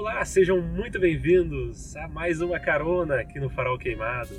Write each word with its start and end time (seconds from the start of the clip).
Olá, 0.00 0.24
sejam 0.24 0.62
muito 0.62 0.98
bem-vindos 0.98 1.94
a 1.94 2.08
mais 2.08 2.40
uma 2.40 2.58
carona 2.58 3.20
aqui 3.20 3.38
no 3.38 3.50
Farol 3.50 3.76
Queimado. 3.76 4.34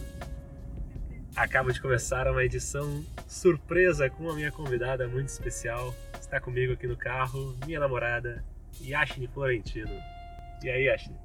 Acaba 1.36 1.72
de 1.72 1.80
começar 1.80 2.28
uma 2.28 2.44
edição 2.44 3.06
surpresa 3.28 4.10
com 4.10 4.28
a 4.28 4.34
minha 4.34 4.52
convidada 4.52 5.08
muito 5.08 5.28
especial. 5.28 5.94
Está 6.20 6.42
comigo 6.42 6.74
aqui 6.74 6.88
no 6.88 6.98
carro, 6.98 7.56
minha 7.64 7.80
namorada, 7.80 8.44
Yashni 8.82 9.28
Florentino. 9.28 9.94
E 10.64 10.70
aí, 10.72 10.86
Yashni? 10.86 11.16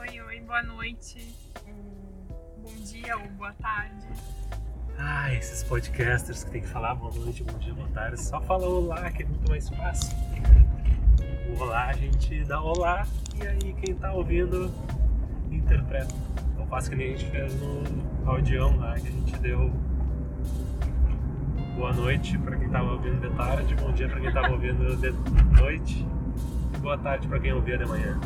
Oi, 0.00 0.20
oi, 0.20 0.40
boa 0.40 0.62
noite, 0.64 1.24
bom 2.58 2.74
dia 2.82 3.16
ou 3.16 3.28
boa 3.28 3.52
tarde. 3.52 4.08
Ah, 4.98 5.32
esses 5.34 5.62
podcasters 5.62 6.42
que 6.42 6.50
tem 6.50 6.62
que 6.62 6.68
falar 6.68 6.96
boa 6.96 7.14
noite, 7.14 7.44
bom 7.44 7.56
dia, 7.60 7.72
boa 7.74 7.88
tarde, 7.90 8.20
só 8.20 8.40
fala 8.40 8.66
olá 8.66 9.08
que 9.12 9.22
é 9.22 9.26
muito 9.26 9.48
mais 9.48 9.68
fácil. 9.68 10.10
Olá 11.58 11.86
a 11.86 11.92
gente 11.92 12.44
dá 12.44 12.60
olá 12.60 13.06
e 13.40 13.46
aí 13.46 13.74
quem 13.74 13.94
tá 13.94 14.12
ouvindo 14.12 14.70
interpreta. 15.50 16.14
Então 16.52 16.66
faço 16.66 16.90
que 16.90 16.96
nem 16.96 17.14
a 17.14 17.16
gente 17.16 17.30
fez 17.30 17.54
no 17.60 17.82
audião 18.24 18.76
lá, 18.78 18.94
que 18.94 19.08
a 19.08 19.10
gente 19.10 19.38
deu 19.38 19.70
boa 21.76 21.92
noite 21.92 22.38
para 22.38 22.56
quem 22.56 22.68
tava 22.68 22.92
ouvindo 22.92 23.20
de 23.20 23.36
tarde, 23.36 23.74
bom 23.74 23.92
dia 23.92 24.08
para 24.08 24.20
quem 24.20 24.32
tava 24.32 24.52
ouvindo 24.52 24.96
de 24.96 25.12
noite 25.60 26.06
e 26.74 26.78
boa 26.78 26.98
tarde 26.98 27.28
para 27.28 27.38
quem 27.38 27.52
ouvia 27.52 27.78
de 27.78 27.86
manhã. 27.86 28.18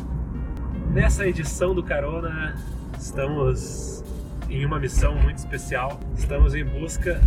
Nessa 0.91 1.27
edição 1.27 1.75
do 1.75 1.83
Carona, 1.83 2.55
estamos 2.97 4.03
em 4.49 4.65
uma 4.65 4.79
missão 4.79 5.15
muito 5.15 5.37
especial. 5.37 5.99
Estamos 6.15 6.55
em 6.55 6.63
busca 6.63 7.21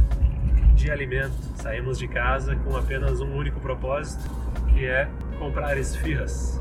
de 0.74 0.91
alimento. 0.91 1.36
Saímos 1.56 1.98
de 1.98 2.08
casa 2.08 2.56
com 2.56 2.77
apenas 2.77 3.20
um 3.20 3.34
único 3.36 3.60
propósito, 3.60 4.25
que 4.72 4.86
é 4.86 5.08
comprar 5.41 5.78
esfirras. 5.78 6.60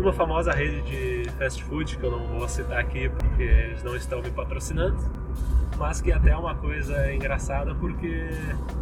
Uma 0.00 0.12
famosa 0.12 0.52
rede 0.52 0.80
de 0.82 1.30
fast 1.32 1.62
food, 1.64 1.98
que 1.98 2.02
eu 2.02 2.10
não 2.10 2.26
vou 2.38 2.48
citar 2.48 2.78
aqui 2.78 3.10
porque 3.10 3.42
eles 3.42 3.82
não 3.82 3.94
estão 3.94 4.22
me 4.22 4.30
patrocinando, 4.30 4.96
mas 5.76 6.00
que 6.00 6.10
até 6.10 6.30
é 6.30 6.36
uma 6.36 6.54
coisa 6.54 7.12
engraçada 7.12 7.74
porque 7.74 8.26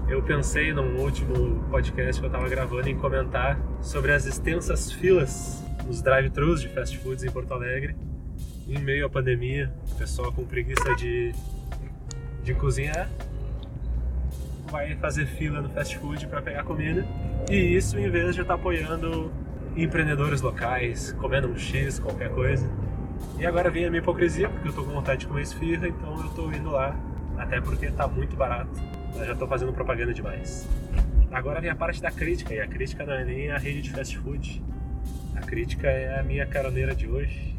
eu 0.08 0.22
pensei 0.22 0.72
num 0.72 1.00
último 1.00 1.64
podcast 1.68 2.20
que 2.20 2.26
eu 2.26 2.30
estava 2.30 2.48
gravando 2.48 2.88
em 2.88 2.96
comentar 2.96 3.58
sobre 3.82 4.12
as 4.12 4.24
extensas 4.24 4.92
filas 4.92 5.64
nos 5.84 6.00
drive-thrus 6.00 6.60
de 6.60 6.68
fast 6.68 6.96
foods 6.98 7.24
em 7.24 7.30
Porto 7.30 7.52
Alegre, 7.52 7.96
em 8.68 8.78
meio 8.78 9.06
à 9.06 9.10
pandemia, 9.10 9.72
o 9.92 9.94
pessoal 9.96 10.32
com 10.32 10.44
preguiça 10.44 10.94
de, 10.96 11.34
de 12.44 12.54
cozinhar 12.54 13.08
vai 14.70 14.94
fazer 14.96 15.26
fila 15.26 15.60
no 15.60 15.70
fast 15.70 15.96
food 15.98 16.26
para 16.26 16.42
pegar 16.42 16.64
comida 16.64 17.06
e 17.50 17.76
isso 17.76 17.98
em 17.98 18.10
vez 18.10 18.34
de 18.34 18.40
estar 18.42 18.54
tá 18.54 18.60
apoiando 18.60 19.32
empreendedores 19.76 20.40
locais, 20.40 21.12
comendo 21.12 21.48
um 21.48 21.56
X, 21.56 21.98
qualquer 21.98 22.30
coisa. 22.30 22.68
E 23.38 23.46
agora 23.46 23.70
vem 23.70 23.84
a 23.84 23.90
minha 23.90 24.00
hipocrisia, 24.00 24.48
porque 24.48 24.68
eu 24.68 24.72
tô 24.72 24.82
com 24.82 24.90
vontade 24.90 25.20
de 25.20 25.26
comer 25.26 25.42
esfirra, 25.42 25.86
então 25.88 26.22
eu 26.22 26.30
tô 26.30 26.50
indo 26.50 26.70
lá, 26.70 26.96
até 27.36 27.60
porque 27.60 27.90
tá 27.90 28.08
muito 28.08 28.34
barato. 28.36 28.70
Eu 29.14 29.24
já 29.26 29.34
tô 29.34 29.46
fazendo 29.46 29.72
propaganda 29.72 30.12
demais. 30.12 30.68
Agora 31.30 31.60
vem 31.60 31.70
a 31.70 31.76
parte 31.76 32.00
da 32.00 32.10
crítica, 32.10 32.54
e 32.54 32.60
a 32.60 32.66
crítica 32.66 33.04
não 33.04 33.12
é 33.12 33.24
nem 33.24 33.50
a 33.50 33.58
rede 33.58 33.82
de 33.82 33.90
fast 33.90 34.16
food. 34.18 34.62
A 35.34 35.40
crítica 35.40 35.88
é 35.88 36.18
a 36.18 36.22
minha 36.22 36.46
caroneira 36.46 36.94
de 36.94 37.06
hoje, 37.06 37.54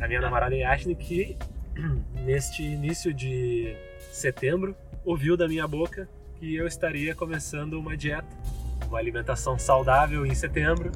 a 0.00 0.08
minha 0.08 0.20
namorada 0.20 0.54
Yashni, 0.54 0.94
que 0.94 1.36
neste 2.24 2.62
início 2.62 3.14
de 3.14 3.76
setembro 4.10 4.74
ouviu 5.04 5.36
da 5.36 5.46
minha 5.46 5.66
boca 5.68 6.08
que 6.36 6.54
eu 6.54 6.66
estaria 6.66 7.14
começando 7.14 7.74
uma 7.74 7.96
dieta, 7.96 8.34
uma 8.90 8.98
alimentação 8.98 9.58
saudável 9.58 10.26
em 10.26 10.34
setembro. 10.34 10.90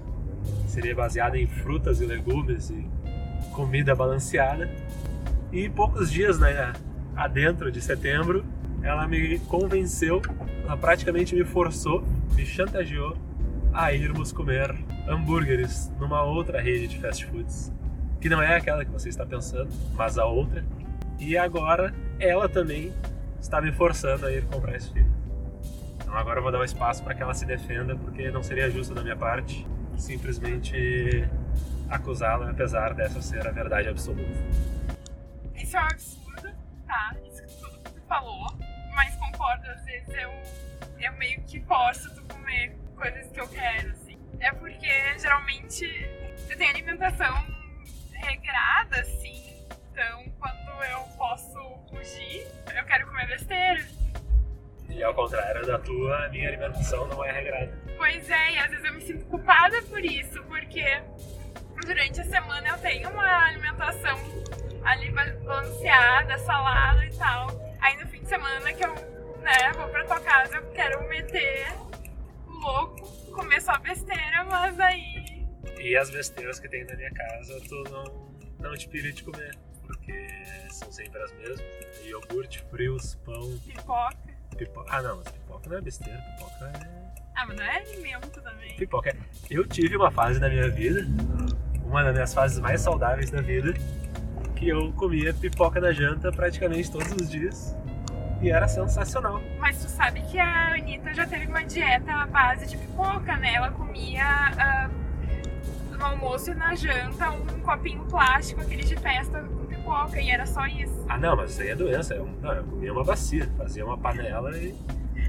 Seria 0.67 0.95
baseada 0.95 1.39
em 1.39 1.47
frutas 1.47 2.01
e 2.01 2.05
legumes 2.05 2.69
e 2.69 2.87
comida 3.53 3.95
balanceada. 3.95 4.69
E 5.53 5.69
poucos 5.69 6.11
dias 6.11 6.39
né, 6.39 6.73
adentro 7.15 7.71
de 7.71 7.81
setembro, 7.81 8.45
ela 8.83 9.07
me 9.07 9.39
convenceu, 9.39 10.21
ela 10.65 10.77
praticamente 10.77 11.35
me 11.35 11.45
forçou, 11.45 12.05
me 12.35 12.45
chantageou 12.45 13.17
a 13.73 13.93
irmos 13.93 14.33
comer 14.33 14.75
hambúrgueres 15.09 15.91
numa 15.99 16.23
outra 16.23 16.61
rede 16.61 16.89
de 16.89 16.99
fast 16.99 17.25
foods, 17.27 17.73
que 18.21 18.29
não 18.29 18.43
é 18.43 18.57
aquela 18.57 18.85
que 18.85 18.91
você 18.91 19.09
está 19.09 19.25
pensando, 19.25 19.71
mas 19.95 20.19
a 20.19 20.27
outra. 20.27 20.65
E 21.19 21.37
agora 21.37 21.95
ela 22.19 22.49
também 22.49 22.93
está 23.41 23.61
me 23.61 23.71
forçando 23.71 24.27
a 24.27 24.33
ir 24.33 24.45
comprar 24.47 24.77
esse 24.77 24.93
filme. 24.93 25.14
Então 26.15 26.23
agora 26.23 26.39
eu 26.39 26.45
vou 26.45 26.53
dar 26.53 26.61
um 26.61 26.65
espaço 26.65 27.03
para 27.03 27.13
que 27.13 27.21
ela 27.25 27.35
se 27.35 27.45
defenda, 27.45 27.97
porque 27.97 28.31
não 28.31 28.41
seria 28.41 28.71
justo 28.71 28.95
da 28.95 29.03
minha 29.03 29.17
parte 29.17 29.67
simplesmente 29.99 31.29
acusá-la, 31.91 32.51
apesar 32.51 32.95
dessa 32.95 33.21
ser 33.21 33.45
a 33.45 33.51
verdade 33.51 33.89
absoluta. 33.89 34.31
Isso 35.57 35.77
é 35.77 35.81
um 35.81 35.85
absurdo, 35.87 36.55
tá? 36.87 37.17
Isso 37.27 37.43
que 37.43 37.55
tudo 37.57 37.79
que 37.81 37.91
tu 37.91 38.01
falou, 38.03 38.47
mas 38.95 39.17
concordo, 39.17 39.69
às 39.69 39.85
vezes 39.85 40.09
eu, 40.11 40.31
eu 41.01 41.13
meio 41.15 41.43
que 41.43 41.61
forço 41.63 42.09
tu 42.15 42.23
comer 42.33 42.77
coisas 42.95 43.29
que 43.33 43.41
eu 43.41 43.49
quero, 43.49 43.91
assim. 43.91 44.17
É 44.39 44.53
porque 44.53 45.19
geralmente 45.19 45.85
eu 46.49 46.57
tenho 46.57 46.71
alimentação 46.71 47.45
regrada, 48.13 49.01
assim, 49.01 49.67
então 49.91 50.27
quando 50.39 50.85
eu 50.93 51.01
posso 51.19 51.59
fugir, 51.91 52.47
eu 52.73 52.85
quero 52.85 53.05
comer 53.09 53.27
besteira. 53.27 54.04
E 54.89 55.03
ao 55.03 55.15
contrário 55.15 55.67
da 55.67 55.79
tua, 55.79 56.27
a 56.27 56.29
minha 56.29 56.49
alimentação 56.49 57.07
não 57.09 57.25
é 57.25 57.33
regrada. 57.33 57.73
Pois 57.97 58.31
é, 58.31 58.53
e 58.53 58.59
às 58.59 58.71
vezes 58.71 58.85
eu 58.85 58.95
me 58.95 59.01
sinto 59.01 59.25
culpada 59.27 59.83
por 59.83 60.05
isso, 60.05 60.43
porque 60.45 60.85
durante 61.85 62.21
a 62.21 62.25
semana 62.25 62.69
eu 62.69 62.79
tenho 62.79 63.11
uma 63.11 63.47
alimentação 63.47 64.19
ali 64.85 65.11
balanceada, 65.11 66.39
salada 66.39 67.05
e 67.05 67.17
tal. 67.17 67.49
Aí 67.81 67.97
no 67.97 68.07
fim 68.09 68.21
de 68.21 68.29
semana 68.29 68.73
que 68.73 68.85
eu 68.85 68.95
né, 69.41 69.73
vou 69.75 69.89
pra 69.89 70.05
tua 70.05 70.21
casa, 70.21 70.57
eu 70.57 70.71
quero 70.73 71.09
meter 71.09 71.67
o 72.47 72.53
louco, 72.53 73.33
comer 73.33 73.61
só 73.61 73.77
besteira, 73.79 74.45
mas 74.45 74.79
aí. 74.81 75.45
E 75.79 75.97
as 75.97 76.11
besteiras 76.11 76.61
que 76.61 76.69
tem 76.69 76.85
na 76.85 76.95
minha 76.95 77.11
casa 77.13 77.61
tu 77.69 77.83
não, 77.91 78.05
não 78.61 78.77
te 78.77 78.89
pilha 78.89 79.13
de 79.13 79.23
comer, 79.23 79.55
porque 79.87 80.29
são 80.71 80.91
sempre 80.93 81.23
as 81.23 81.33
mesmas. 81.33 81.61
Iogurte, 82.05 82.63
frios, 82.71 83.15
pão. 83.17 83.59
Pipoca. 83.67 84.24
Pipoca. 84.55 84.89
Ah 84.91 85.03
não, 85.03 85.17
mas 85.17 85.29
pipoca 85.29 85.71
não 85.71 85.77
é 85.77 85.81
besteira, 85.81 86.19
pipoca 86.19 86.65
é. 86.67 87.05
Ah, 87.37 87.47
mas 87.47 87.57
não 87.57 87.65
é 87.65 87.77
alimento 87.77 88.41
também. 88.41 88.77
Pipoca 88.77 89.11
é. 89.11 89.17
Eu 89.51 89.67
tive 89.67 89.97
uma 89.97 90.11
fase 90.11 90.39
na 90.39 90.49
minha 90.49 90.69
vida, 90.69 91.07
uma 91.85 92.03
das 92.05 92.13
minhas 92.13 92.35
fases 92.35 92.59
mais 92.61 92.81
saudáveis 92.81 93.31
da 93.31 93.41
vida, 93.41 93.75
que 94.55 94.69
eu 94.69 94.93
comia 94.93 95.35
pipoca 95.35 95.81
na 95.81 95.93
janta 95.93 96.31
praticamente 96.31 96.91
todos 96.91 97.11
os 97.13 97.31
dias. 97.31 97.77
E 98.41 98.51
era 98.51 98.69
sensacional. 98.69 99.41
Mas 99.59 99.83
tu 99.83 99.89
sabe 99.89 100.21
que 100.23 100.39
a 100.39 100.75
Anitta 100.75 101.15
já 101.15 101.27
teve 101.27 101.47
uma 101.47 101.65
dieta 101.65 102.13
à 102.13 102.27
base 102.27 102.67
de 102.67 102.77
pipoca, 102.77 103.37
né? 103.37 103.55
Ela 103.55 103.71
comia 103.71 104.91
uh, 105.91 105.97
no 105.97 106.05
almoço 106.05 106.51
e 106.51 106.55
na 106.55 106.75
janta 106.75 107.31
um 107.31 107.61
copinho 107.61 108.05
plástico, 108.05 108.61
aquele 108.61 108.85
de 108.85 108.97
festa 108.97 109.43
pipoca, 109.85 110.21
e 110.21 110.31
era 110.31 110.47
só 110.47 110.67
isso. 110.67 111.05
Ah 111.09 111.19
não, 111.19 111.37
mas 111.37 111.51
isso 111.51 111.63
aí 111.63 111.69
é 111.69 111.77
doença. 111.77 112.15
Eu, 112.15 112.27
não, 112.41 112.53
eu 112.53 112.65
comia 112.65 112.93
uma 112.93 113.05
bacia, 113.05 113.49
fazia 113.57 113.85
uma 113.85 113.99
panela 113.99 114.57
e. 114.57 114.75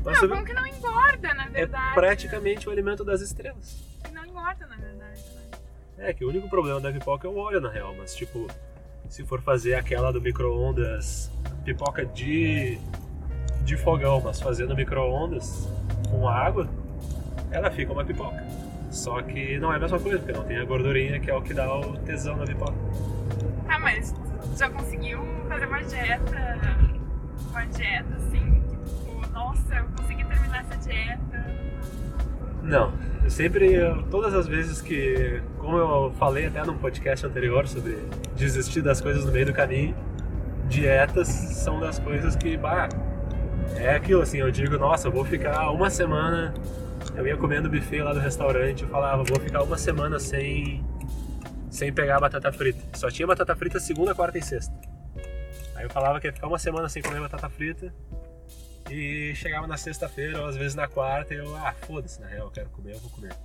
Mas 0.03 0.21
não, 0.21 0.29
como 0.29 0.45
que 0.45 0.53
não 0.53 0.66
engorda, 0.66 1.33
na 1.33 1.45
é 1.45 1.49
verdade? 1.49 1.93
praticamente 1.93 2.67
o 2.69 2.71
alimento 2.71 3.03
das 3.03 3.21
estrelas. 3.21 3.83
Não 4.13 4.25
engorda, 4.25 4.66
na 4.67 4.77
verdade. 4.77 5.21
né? 5.97 6.09
É 6.09 6.13
que 6.13 6.23
o 6.23 6.29
único 6.29 6.49
problema 6.49 6.79
da 6.79 6.91
pipoca 6.91 7.27
é 7.27 7.29
o 7.29 7.38
óleo, 7.38 7.59
na 7.59 7.69
real. 7.69 7.93
Mas, 7.97 8.16
tipo, 8.16 8.47
se 9.09 9.23
for 9.23 9.41
fazer 9.41 9.75
aquela 9.75 10.11
do 10.11 10.21
micro-ondas, 10.21 11.31
pipoca 11.63 12.05
de, 12.05 12.77
de 13.63 13.77
fogão, 13.77 14.22
mas 14.22 14.39
fazer 14.39 14.67
no 14.67 14.75
micro-ondas 14.75 15.67
com 16.09 16.28
água, 16.28 16.69
ela 17.51 17.72
fica 17.72 17.91
uma 17.91 18.05
pipoca. 18.05 18.43
Só 18.91 19.22
que 19.22 19.58
não 19.58 19.73
é 19.73 19.78
a 19.78 19.79
mesma 19.79 19.99
coisa, 19.99 20.19
porque 20.19 20.34
não 20.34 20.43
tem 20.43 20.58
a 20.58 20.63
gordurinha 20.66 21.19
que 21.19 21.29
é 21.29 21.35
o 21.35 21.41
que 21.41 21.53
dá 21.53 21.73
o 21.75 21.97
tesão 21.97 22.37
na 22.37 22.46
pipoca. 22.46 22.75
Ah, 23.67 23.79
mas 23.79 24.13
já 24.55 24.69
conseguiu 24.69 25.19
fazer 25.49 25.66
uma 25.67 25.81
dieta, 25.84 26.67
uma 27.49 27.66
dieta 27.66 28.16
assim, 28.16 28.61
tipo, 28.69 29.34
nossa, 29.34 29.75
eu 29.75 29.85
consegui 29.97 30.23
terminar 30.25 30.66
essa 30.69 30.78
dieta. 30.90 31.46
Não, 32.63 32.93
eu 33.23 33.29
sempre, 33.29 33.73
eu- 33.73 34.02
todas 34.03 34.34
as 34.34 34.47
vezes 34.47 34.81
que, 34.81 35.41
como 35.59 35.78
eu 35.78 36.13
falei 36.17 36.47
até 36.47 36.63
num 36.66 36.78
podcast 36.78 37.25
anterior 37.25 37.67
sobre 37.67 37.97
desistir 38.35 38.81
das 38.81 39.02
coisas 39.02 39.25
no 39.25 39.31
meio 39.31 39.46
do 39.46 39.53
caminho, 39.53 39.96
dietas 40.67 41.28
são 41.28 41.79
das 41.79 41.99
coisas 41.99 42.35
que, 42.35 42.58
bah, 42.58 42.90
é 43.75 43.96
aquilo 43.96 44.22
assim, 44.22 44.40
eu 44.40 44.49
digo, 44.49 44.78
nossa, 44.78 45.08
eu 45.08 45.11
vou 45.11 45.23
ficar 45.25 45.69
uma 45.72 45.90
semana, 45.90 46.53
eu 47.16 47.28
ia 47.28 47.37
comendo 47.37 47.69
buffet 47.69 48.01
lá 48.01 48.13
do 48.13 48.19
restaurante, 48.19 48.81
eu 48.84 48.90
falava, 48.90 49.23
vou 49.23 49.40
ficar 49.40 49.61
uma 49.61 49.78
semana 49.78 50.17
sem, 50.17 50.84
sem 51.75 51.91
pegar 51.91 52.19
batata 52.19 52.51
frita. 52.51 52.97
Só 52.97 53.11
tinha 53.11 53.27
batata 53.27 53.55
frita 53.55 53.79
segunda, 53.79 54.16
quarta 54.16 54.37
e 54.37 54.41
sexta. 54.41 54.73
Aí 55.75 55.83
eu 55.83 55.89
falava 55.89 56.22
que 56.22 56.27
ia 56.27 56.33
ficar 56.33 56.47
uma 56.47 56.57
semana 56.57 56.87
sem 56.87 57.01
comer 57.03 57.19
batata 57.19 57.49
frita, 57.49 57.93
e 58.89 59.33
chegava 59.35 59.67
na 59.67 59.77
sexta-feira, 59.77 60.41
ou 60.41 60.47
às 60.47 60.55
vezes 60.55 60.73
na 60.73 60.87
quarta, 60.87 61.33
e 61.33 61.37
eu, 61.37 61.55
ah, 61.57 61.73
foda-se, 61.73 62.22
na 62.22 62.27
real, 62.27 62.47
eu 62.47 62.51
quero 62.51 62.69
comer, 62.69 62.93
eu 62.93 62.99
vou 62.99 63.09
comer. 63.09 63.35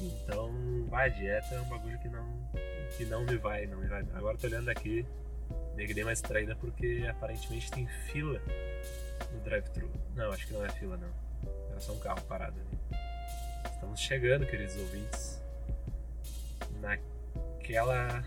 Então, 0.00 0.86
vai, 0.88 1.10
dieta 1.10 1.54
é 1.54 1.60
um 1.60 1.68
bagulho 1.68 1.98
que 1.98 2.08
não, 2.08 2.50
que 2.96 3.04
não 3.04 3.24
me 3.24 3.36
vai, 3.36 3.66
não 3.66 3.78
me 3.78 3.88
vai. 3.88 4.04
Agora 4.14 4.38
tô 4.38 4.46
olhando 4.46 4.70
aqui, 4.70 5.04
meio 5.74 5.88
que 5.88 5.94
dei 5.94 6.04
uma 6.04 6.12
distraída 6.12 6.56
porque 6.56 7.04
aparentemente 7.10 7.70
tem 7.70 7.86
fila 8.10 8.40
no 9.32 9.40
drive-thru. 9.40 9.90
Não, 10.14 10.32
acho 10.32 10.46
que 10.46 10.54
não 10.54 10.64
é 10.64 10.70
fila 10.70 10.96
não. 10.96 11.10
Era 11.70 11.80
só 11.80 11.92
um 11.92 11.98
carro 11.98 12.22
parado 12.22 12.56
ali. 12.58 13.00
Estamos 13.74 14.00
chegando, 14.00 14.46
queridos 14.46 14.76
ouvintes, 14.76 15.37
naquela 17.68 18.24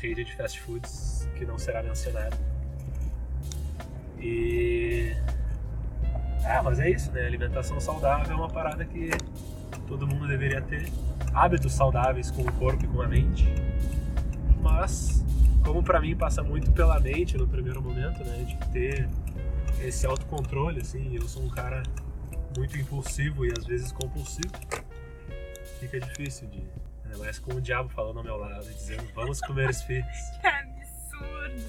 rede 0.00 0.24
de 0.24 0.36
fast 0.36 0.60
foods 0.60 1.28
que 1.36 1.44
não 1.44 1.58
será 1.58 1.82
mencionada. 1.82 2.36
E. 4.20 5.12
Ah, 6.44 6.62
mas 6.62 6.78
é 6.78 6.90
isso, 6.90 7.10
né? 7.10 7.26
Alimentação 7.26 7.80
saudável 7.80 8.32
é 8.32 8.36
uma 8.36 8.48
parada 8.48 8.84
que 8.84 9.10
todo 9.88 10.06
mundo 10.06 10.28
deveria 10.28 10.60
ter. 10.60 10.88
Hábitos 11.32 11.72
saudáveis 11.72 12.30
com 12.30 12.42
o 12.42 12.52
corpo 12.52 12.84
e 12.84 12.88
com 12.88 13.02
a 13.02 13.08
mente. 13.08 13.44
Mas, 14.60 15.24
como 15.64 15.82
para 15.82 16.00
mim 16.00 16.16
passa 16.16 16.42
muito 16.42 16.70
pela 16.70 17.00
mente 17.00 17.36
no 17.36 17.48
primeiro 17.48 17.82
momento, 17.82 18.22
né? 18.24 18.44
De 18.44 18.56
ter 18.68 19.08
esse 19.80 20.06
autocontrole, 20.06 20.80
assim. 20.80 21.16
Eu 21.16 21.26
sou 21.26 21.42
um 21.42 21.50
cara 21.50 21.82
muito 22.56 22.78
impulsivo 22.78 23.44
e 23.44 23.52
às 23.56 23.66
vezes 23.66 23.90
compulsivo. 23.90 24.54
Fica 25.80 25.98
difícil 25.98 26.46
de. 26.48 26.62
Ainda 27.14 27.24
mais 27.26 27.38
com 27.38 27.54
o 27.54 27.60
diabo 27.60 27.88
falando 27.90 28.18
ao 28.18 28.24
meu 28.24 28.36
lado, 28.36 28.64
dizendo 28.64 29.08
vamos 29.14 29.40
comer 29.40 29.70
esfirras. 29.70 30.30
Que 30.40 30.46
absurdo. 30.48 31.64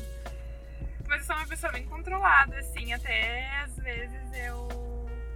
Mas 1.08 1.20
eu 1.20 1.26
sou 1.26 1.36
uma 1.36 1.48
pessoa 1.48 1.72
bem 1.72 1.86
controlada, 1.86 2.58
assim, 2.58 2.92
até 2.94 3.56
às 3.62 3.78
vezes 3.78 4.34
eu. 4.34 4.68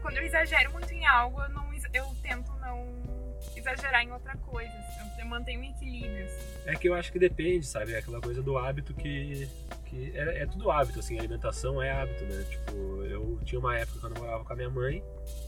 Quando 0.01 0.17
eu 0.17 0.23
exagero 0.23 0.71
muito 0.71 0.91
em 0.91 1.05
algo, 1.05 1.39
eu, 1.41 1.49
não, 1.49 1.69
eu 1.93 2.15
tento 2.23 2.51
não 2.53 3.08
exagerar 3.55 4.03
em 4.03 4.11
outra 4.11 4.35
coisa. 4.37 4.71
assim, 4.71 5.21
Eu 5.21 5.25
mantenho 5.25 5.61
um 5.61 5.63
equilíbrio, 5.63 6.25
assim. 6.25 6.59
É 6.65 6.75
que 6.75 6.87
eu 6.87 6.93
acho 6.93 7.11
que 7.11 7.19
depende, 7.19 7.65
sabe? 7.65 7.93
É 7.93 7.97
aquela 7.97 8.21
coisa 8.21 8.41
do 8.41 8.57
hábito 8.57 8.93
que. 8.93 9.47
que 9.85 10.11
é, 10.15 10.43
é 10.43 10.45
tudo 10.45 10.71
hábito, 10.71 10.99
assim, 10.99 11.17
alimentação 11.17 11.81
é 11.81 11.91
hábito, 11.91 12.23
né? 12.25 12.45
Tipo, 12.49 13.03
eu 13.05 13.39
tinha 13.43 13.59
uma 13.59 13.77
época 13.77 13.99
quando 13.99 14.15
eu 14.15 14.21
morava 14.23 14.43
com 14.43 14.53
a 14.53 14.55
minha 14.55 14.69
mãe, 14.69 15.03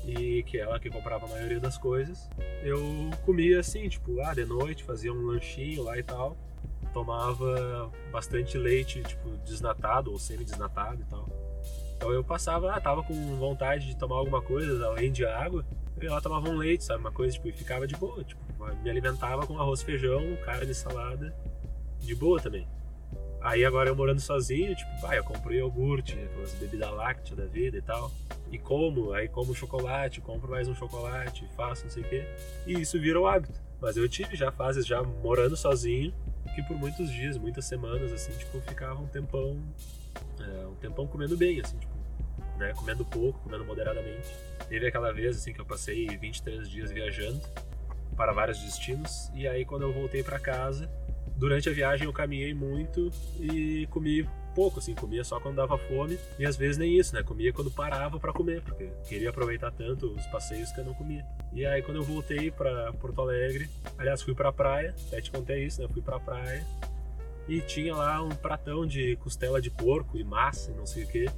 e 0.06 0.44
que 0.44 0.58
ela 0.58 0.80
que 0.80 0.90
comprava 0.90 1.26
a 1.26 1.30
maioria 1.30 1.60
das 1.60 1.78
coisas, 1.78 2.30
eu 2.64 2.80
comia 3.24 3.60
assim, 3.60 3.88
tipo, 3.88 4.20
ah, 4.22 4.34
de 4.34 4.46
noite, 4.46 4.84
fazia 4.84 5.14
um 5.14 5.22
lanchinho 5.26 5.84
lá 5.84 5.98
e 5.98 6.04
tal, 6.04 6.38
tomava 6.94 7.92
bastante 8.12 8.58
leite, 8.58 9.02
tipo, 9.04 9.30
desnatado 9.46 10.12
ou 10.12 10.20
semi-desnatado 10.20 11.02
e 11.02 11.06
tal. 11.06 11.30
Então 11.96 12.12
eu 12.12 12.24
passava, 12.24 12.74
ah, 12.74 12.82
tava 12.82 13.04
com 13.04 13.14
vontade 13.38 13.86
de 13.86 13.96
tomar 13.96 14.16
alguma 14.16 14.42
coisa 14.42 14.88
além 14.88 15.12
de 15.12 15.24
água, 15.24 15.64
lá 16.04 16.22
tomava 16.22 16.50
um 16.50 16.58
leite, 16.58 16.84
sabe? 16.84 17.00
Uma 17.00 17.12
coisa, 17.12 17.34
tipo, 17.34 17.48
e 17.48 17.52
ficava 17.52 17.86
de 17.86 17.96
boa, 17.96 18.24
tipo, 18.24 18.42
me 18.82 18.90
alimentava 18.90 19.46
com 19.46 19.60
arroz, 19.60 19.82
feijão, 19.82 20.36
carne, 20.46 20.74
salada, 20.74 21.36
de 22.00 22.16
boa 22.16 22.40
também. 22.40 22.68
Aí 23.42 23.66
agora 23.66 23.90
eu 23.90 23.96
morando 23.96 24.20
sozinho, 24.20 24.76
tipo, 24.76 25.02
vai, 25.02 25.18
eu 25.18 25.24
compro 25.24 25.54
iogurte, 25.54 26.14
aquelas 26.14 26.54
bebidas 26.54 26.92
lácteas 26.92 27.38
da 27.38 27.46
vida 27.46 27.78
e 27.78 27.82
tal. 27.82 28.12
E 28.52 28.58
como, 28.58 29.14
aí 29.14 29.28
como 29.28 29.56
chocolate, 29.56 30.22
compro 30.22 30.52
mais 30.52 30.68
um 30.68 30.76
chocolate, 30.76 31.48
faço 31.56 31.86
não 31.86 31.90
sei 31.90 32.04
o 32.04 32.08
quê. 32.08 32.28
E 32.68 32.74
isso 32.82 33.00
vira 33.00 33.20
o 33.20 33.26
hábito. 33.26 33.60
Mas 33.82 33.98
eu 33.98 34.08
tive 34.08 34.36
já 34.36 34.52
fases 34.52 34.86
já 34.86 35.02
morando 35.02 35.58
sozinho, 35.58 36.14
que 36.54 36.62
por 36.64 36.78
muitos 36.78 37.12
dias, 37.12 37.36
muitas 37.36 37.66
semanas, 37.66 38.12
assim, 38.12 38.32
tipo, 38.34 38.62
ficava 38.62 39.02
um 39.02 39.08
tempão, 39.08 39.60
é, 40.40 40.68
um 40.68 40.76
tempão 40.76 41.08
comendo 41.08 41.36
bem, 41.36 41.60
assim, 41.62 41.78
tipo, 41.78 41.91
né, 42.62 42.74
comendo 42.74 43.04
pouco, 43.04 43.40
comendo 43.40 43.66
moderadamente. 43.66 44.30
Teve 44.70 44.88
aquela 44.88 45.12
vez, 45.12 45.38
assim, 45.38 45.52
que 45.52 45.60
eu 45.60 45.66
passei 45.66 46.08
23 46.18 46.70
dias 46.70 46.92
viajando 46.92 47.42
para 48.16 48.32
vários 48.32 48.60
destinos, 48.60 49.32
e 49.34 49.48
aí 49.48 49.66
quando 49.66 49.82
eu 49.82 49.92
voltei 49.92 50.22
para 50.24 50.40
casa, 50.40 50.90
durante 51.36 51.68
a 51.70 51.74
viagem 51.74 52.06
eu 52.06 52.14
caminhei 52.14 52.54
muito 52.54 53.12
e 53.40 53.88
comi 53.88 54.28
pouco, 54.54 54.80
assim, 54.80 54.94
comia 54.94 55.24
só 55.24 55.40
quando 55.40 55.56
dava 55.56 55.78
fome 55.78 56.20
e 56.38 56.46
às 56.46 56.58
vezes 56.58 56.78
nem 56.78 57.00
isso, 57.00 57.16
né? 57.16 57.24
Comia 57.24 57.54
quando 57.54 57.72
parava 57.72 58.20
para 58.20 58.34
comer, 58.34 58.62
porque 58.62 58.92
queria 59.08 59.30
aproveitar 59.30 59.72
tanto 59.72 60.08
os 60.08 60.26
passeios 60.28 60.72
que 60.72 60.82
eu 60.82 60.86
não 60.86 60.94
comia. 60.94 61.26
E 61.54 61.66
aí 61.66 61.82
quando 61.82 61.98
eu 61.98 62.04
voltei 62.04 62.52
para 62.52 62.92
Porto 62.94 63.22
Alegre, 63.22 63.70
aliás, 63.98 64.22
fui 64.22 64.36
pra 64.36 64.52
praia, 64.52 64.94
até 65.08 65.22
te 65.22 65.32
contei 65.32 65.66
isso, 65.66 65.82
né? 65.82 65.88
Fui 65.88 66.02
pra 66.02 66.20
praia 66.20 66.66
e 67.48 67.60
tinha 67.62 67.96
lá 67.96 68.22
um 68.22 68.30
pratão 68.30 68.86
de 68.86 69.16
costela 69.18 69.62
de 69.62 69.70
porco 69.70 70.18
e 70.18 70.24
massa 70.24 70.72
e 70.72 70.74
não 70.74 70.86
sei 70.86 71.06
o 71.06 71.08
que. 71.08 71.30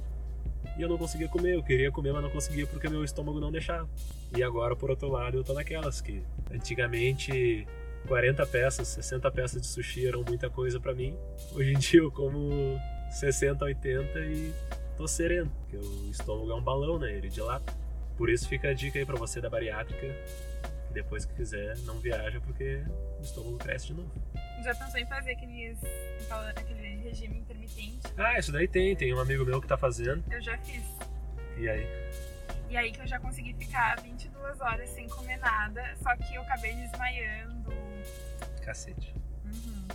E 0.76 0.82
eu 0.82 0.88
não 0.88 0.98
conseguia 0.98 1.28
comer, 1.28 1.54
eu 1.54 1.62
queria 1.62 1.90
comer, 1.90 2.12
mas 2.12 2.22
não 2.22 2.30
conseguia 2.30 2.66
porque 2.66 2.88
meu 2.88 3.04
estômago 3.04 3.38
não 3.38 3.52
deixava. 3.52 3.88
E 4.36 4.42
agora, 4.42 4.74
por 4.74 4.90
outro 4.90 5.08
lado, 5.08 5.38
eu 5.38 5.44
tô 5.44 5.52
naquelas 5.52 6.00
que 6.00 6.22
antigamente 6.52 7.66
40 8.06 8.44
peças, 8.46 8.88
60 8.88 9.30
peças 9.30 9.60
de 9.60 9.66
sushi 9.66 10.06
eram 10.06 10.24
muita 10.24 10.50
coisa 10.50 10.80
para 10.80 10.94
mim. 10.94 11.16
Hoje 11.52 11.72
em 11.72 11.78
dia 11.78 12.00
eu 12.00 12.10
como 12.10 12.78
60, 13.10 13.64
80 13.64 14.18
e 14.20 14.52
tô 14.96 15.06
sereno, 15.06 15.50
porque 15.60 15.76
o 15.76 16.10
estômago 16.10 16.50
é 16.50 16.54
um 16.54 16.62
balão, 16.62 16.98
né? 16.98 17.12
Ele 17.12 17.28
dilata. 17.28 17.72
Por 18.16 18.28
isso 18.28 18.48
fica 18.48 18.68
a 18.68 18.74
dica 18.74 18.98
aí 18.98 19.06
pra 19.06 19.16
você 19.16 19.40
da 19.40 19.50
bariátrica, 19.50 20.06
que 20.06 20.92
depois 20.92 21.24
que 21.24 21.34
quiser 21.34 21.76
não 21.78 21.98
viaja 21.98 22.40
porque 22.40 22.82
o 23.18 23.22
estômago 23.22 23.58
cresce 23.58 23.88
de 23.88 23.94
novo. 23.94 24.10
Já 24.64 24.74
pensou 24.74 24.98
em 24.98 25.06
fazer 25.06 25.32
aqueles, 25.32 25.78
aquele 26.56 26.96
regime 27.02 27.38
intermitente? 27.38 28.00
Ah, 28.16 28.38
isso 28.38 28.50
daí 28.50 28.66
tem, 28.66 28.96
tem 28.96 29.12
um 29.14 29.20
amigo 29.20 29.44
meu 29.44 29.60
que 29.60 29.68
tá 29.68 29.76
fazendo. 29.76 30.24
Eu 30.32 30.40
já 30.40 30.56
fiz. 30.58 30.82
E 31.58 31.68
aí? 31.68 31.86
E 32.70 32.76
aí 32.76 32.90
que 32.90 33.00
eu 33.02 33.06
já 33.06 33.20
consegui 33.20 33.52
ficar 33.54 34.00
22 34.00 34.60
horas 34.62 34.88
sem 34.90 35.06
comer 35.08 35.36
nada, 35.36 35.94
só 36.02 36.16
que 36.16 36.34
eu 36.34 36.42
acabei 36.42 36.72
desmaiando. 36.74 37.72
Cacete. 38.64 39.14
Uhum. 39.44 39.86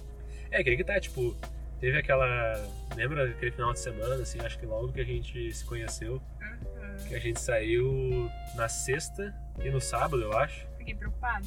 É, 0.52 0.64
que 0.64 0.70
aí 0.70 0.78
que 0.78 0.84
tá, 0.84 1.00
tipo, 1.00 1.36
teve 1.80 1.98
aquela. 1.98 2.56
Lembra 2.96 3.28
aquele 3.30 3.52
final 3.52 3.74
de 3.74 3.80
semana, 3.80 4.16
assim, 4.22 4.40
acho 4.42 4.60
que 4.60 4.66
logo 4.68 4.92
que 4.94 5.02
a 5.02 5.06
gente 5.06 5.52
se 5.52 5.66
conheceu, 5.66 6.22
Uhum. 6.42 7.08
que 7.08 7.16
a 7.16 7.20
gente 7.20 7.40
saiu 7.40 8.30
na 8.56 8.70
sexta 8.70 9.34
e 9.64 9.70
no 9.72 9.82
sábado, 9.82 10.22
eu 10.22 10.38
acho. 10.38 10.68
Fiquei 10.78 10.94
preocupada. 10.96 11.46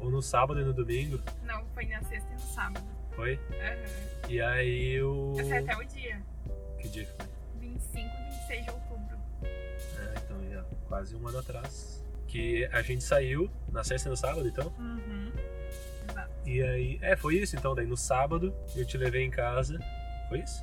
Ou 0.00 0.10
no 0.10 0.22
sábado 0.22 0.60
e 0.60 0.64
no 0.64 0.72
domingo, 0.72 1.20
Não, 1.44 1.64
foi 1.74 1.86
na 1.86 2.02
sexta 2.02 2.28
e 2.30 2.34
no 2.34 2.40
sábado. 2.40 2.86
foi? 3.14 3.34
Uhum. 3.34 4.28
E 4.30 4.40
aí 4.40 4.92
eu. 4.92 5.34
Eu 5.38 5.48
saí 5.48 5.58
até 5.58 5.76
o 5.76 5.84
dia. 5.84 6.22
Que 6.78 6.88
dia 6.88 7.04
que 7.04 7.12
foi? 7.12 7.26
25, 7.60 8.16
26 8.30 8.64
de 8.64 8.70
outubro. 8.70 9.18
É, 9.42 10.14
então, 10.24 10.50
já, 10.50 10.64
quase 10.86 11.16
um 11.16 11.26
ano 11.26 11.38
atrás. 11.38 12.04
Que 12.26 12.66
a 12.66 12.82
gente 12.82 13.02
saiu 13.02 13.50
na 13.72 13.82
sexta 13.82 14.08
e 14.08 14.10
no 14.10 14.16
sábado, 14.16 14.46
então. 14.46 14.72
Uhum. 14.78 15.32
Exato. 16.10 16.30
E 16.46 16.62
aí. 16.62 16.98
É, 17.00 17.16
foi 17.16 17.36
isso, 17.36 17.56
então. 17.56 17.74
Daí 17.74 17.86
no 17.86 17.96
sábado 17.96 18.54
eu 18.76 18.84
te 18.84 18.96
levei 18.98 19.24
em 19.24 19.30
casa. 19.30 19.78
Foi 20.28 20.40
isso? 20.40 20.62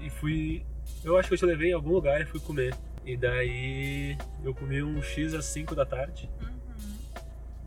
E 0.00 0.10
fui. 0.10 0.66
Eu 1.04 1.16
acho 1.16 1.28
que 1.28 1.34
eu 1.34 1.38
te 1.38 1.46
levei 1.46 1.70
em 1.70 1.74
algum 1.74 1.90
lugar 1.92 2.20
e 2.20 2.24
fui 2.24 2.40
comer. 2.40 2.74
E 3.04 3.16
daí 3.16 4.16
eu 4.44 4.52
comi 4.54 4.82
um 4.82 5.00
X 5.02 5.34
às 5.34 5.44
5 5.46 5.74
da 5.74 5.86
tarde. 5.86 6.28
Uhum. 6.40 6.51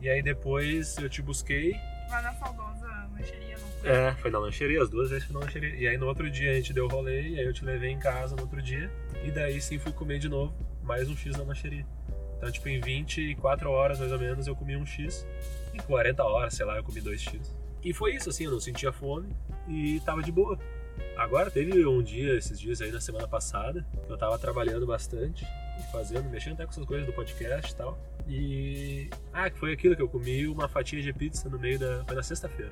E 0.02 0.10
aí 0.10 0.22
depois 0.22 0.98
eu 0.98 1.10
te 1.10 1.22
busquei. 1.22 1.74
Lá 2.10 2.22
na 2.22 2.34
saudosa 2.34 3.10
lancheria, 3.12 3.58
não 3.58 3.68
foi? 3.68 3.90
É, 3.90 4.12
foi 4.16 4.32
na 4.32 4.40
lancheria, 4.40 4.82
as 4.82 4.90
duas 4.90 5.10
vezes 5.10 5.26
foi 5.26 5.34
na 5.34 5.40
lancheria. 5.40 5.76
E 5.76 5.88
aí 5.88 5.98
no 5.98 6.06
outro 6.06 6.30
dia 6.30 6.52
a 6.52 6.56
gente 6.56 6.74
deu 6.74 6.88
rolê, 6.88 7.30
e 7.30 7.40
aí 7.40 7.46
eu 7.46 7.54
te 7.54 7.66
levei 7.66 7.90
em 7.90 8.00
casa 8.00 8.36
no 8.36 8.44
outro 8.44 8.62
dia. 8.62 8.92
E 9.24 9.32
daí 9.32 9.60
sim 9.60 9.80
fui 9.80 9.92
comer 9.92 10.20
de 10.20 10.30
novo, 10.30 10.54
mais 10.84 11.10
um 11.10 11.16
X 11.16 11.36
na 11.38 11.44
lancheria. 11.44 11.86
Então, 12.38 12.52
tipo, 12.52 12.68
em 12.70 12.80
24 12.80 13.72
horas 13.72 14.00
mais 14.00 14.12
ou 14.12 14.20
menos 14.20 14.46
eu 14.46 14.56
comi 14.56 14.76
um 14.76 14.86
X. 14.86 15.26
Em 15.74 15.80
40 15.80 16.24
horas, 16.24 16.54
sei 16.54 16.66
lá, 16.66 16.78
eu 16.78 16.84
comi 16.84 17.02
dois 17.02 17.22
X. 17.22 17.56
E 17.84 17.94
foi 17.94 18.16
isso, 18.16 18.30
assim, 18.30 18.46
eu 18.46 18.52
não 18.52 18.60
sentia 18.60 18.92
fome 18.92 19.36
e 19.68 20.00
tava 20.02 20.22
de 20.22 20.32
boa. 20.32 20.60
Agora 21.18 21.50
teve 21.50 21.86
um 21.86 22.02
dia, 22.02 22.38
esses 22.38 22.60
dias 22.60 22.82
aí 22.82 22.92
na 22.92 23.02
semana 23.02 23.28
passada, 23.28 23.86
que 24.06 24.12
eu 24.12 24.18
tava 24.18 24.38
trabalhando 24.38 24.86
bastante 24.86 25.46
fazendo, 25.92 26.30
mexendo 26.30 26.54
até 26.54 26.66
com 26.66 26.72
essas 26.72 26.86
coisas 26.86 27.06
do 27.06 27.14
podcast 27.14 27.72
e 27.72 27.76
tal. 27.76 28.00
E. 28.28 29.10
Ah, 29.34 29.50
que 29.50 29.60
foi 29.60 29.74
aquilo 29.74 29.96
que 29.96 30.02
eu 30.02 30.10
comi 30.10 30.48
uma 30.48 30.68
fatia 30.68 31.02
de 31.02 31.14
pizza 31.14 31.50
no 31.50 31.60
meio 31.60 31.80
da. 31.80 32.04
Foi 32.06 32.16
na 32.16 32.24
sexta-feira. 32.24 32.72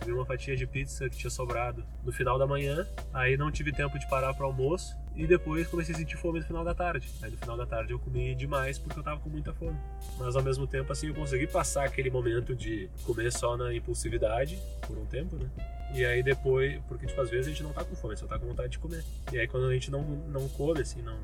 Comi 0.00 0.12
uma 0.12 0.24
fatia 0.24 0.56
de 0.56 0.66
pizza 0.66 1.08
que 1.10 1.16
tinha 1.16 1.30
sobrado 1.30 1.84
no 2.04 2.12
final 2.12 2.38
da 2.38 2.46
manhã, 2.46 2.86
aí 3.12 3.36
não 3.36 3.50
tive 3.50 3.72
tempo 3.72 3.98
de 3.98 4.08
parar 4.08 4.32
para 4.32 4.46
almoço 4.46 4.96
e 5.14 5.26
depois 5.26 5.66
comecei 5.66 5.94
a 5.94 5.98
sentir 5.98 6.16
fome 6.16 6.38
no 6.40 6.46
final 6.46 6.64
da 6.64 6.74
tarde. 6.74 7.06
Aí 7.20 7.30
no 7.30 7.36
final 7.36 7.56
da 7.56 7.66
tarde 7.66 7.92
eu 7.92 7.98
comi 7.98 8.34
demais 8.34 8.78
porque 8.78 8.98
eu 8.98 9.02
tava 9.02 9.20
com 9.20 9.28
muita 9.28 9.52
fome. 9.52 9.76
Mas 10.18 10.36
ao 10.36 10.42
mesmo 10.42 10.66
tempo 10.66 10.90
assim 10.92 11.08
eu 11.08 11.14
consegui 11.14 11.46
passar 11.46 11.84
aquele 11.84 12.10
momento 12.10 12.54
de 12.54 12.88
comer 13.04 13.30
só 13.32 13.56
na 13.56 13.74
impulsividade 13.74 14.58
por 14.86 14.96
um 14.96 15.04
tempo, 15.04 15.36
né? 15.36 15.50
E 15.92 16.04
aí 16.04 16.22
depois, 16.22 16.80
porque 16.88 17.06
tipo 17.06 17.20
às 17.20 17.28
vezes 17.28 17.48
a 17.48 17.50
gente 17.50 17.62
não 17.62 17.72
tá 17.72 17.84
com 17.84 17.94
fome, 17.96 18.16
só 18.16 18.26
tá 18.26 18.38
com 18.38 18.46
vontade 18.46 18.70
de 18.70 18.78
comer. 18.78 19.04
E 19.32 19.38
aí 19.38 19.46
quando 19.46 19.66
a 19.66 19.74
gente 19.74 19.90
não 19.90 20.02
não 20.02 20.48
come 20.48 20.80
assim, 20.80 21.02
não 21.02 21.18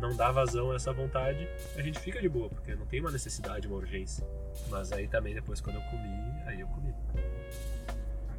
não 0.00 0.14
dá 0.16 0.30
vazão 0.30 0.70
a 0.70 0.76
essa 0.76 0.92
vontade, 0.92 1.48
a 1.76 1.82
gente 1.82 1.98
fica 1.98 2.20
de 2.20 2.28
boa, 2.28 2.48
porque 2.48 2.74
não 2.74 2.86
tem 2.86 3.00
uma 3.00 3.10
necessidade, 3.10 3.66
uma 3.66 3.76
urgência. 3.76 4.26
Mas 4.68 4.92
aí 4.92 5.08
também 5.08 5.34
depois 5.34 5.60
quando 5.60 5.76
eu 5.76 5.82
comi, 5.82 6.42
aí 6.46 6.60
eu 6.60 6.66
comi. 6.68 6.94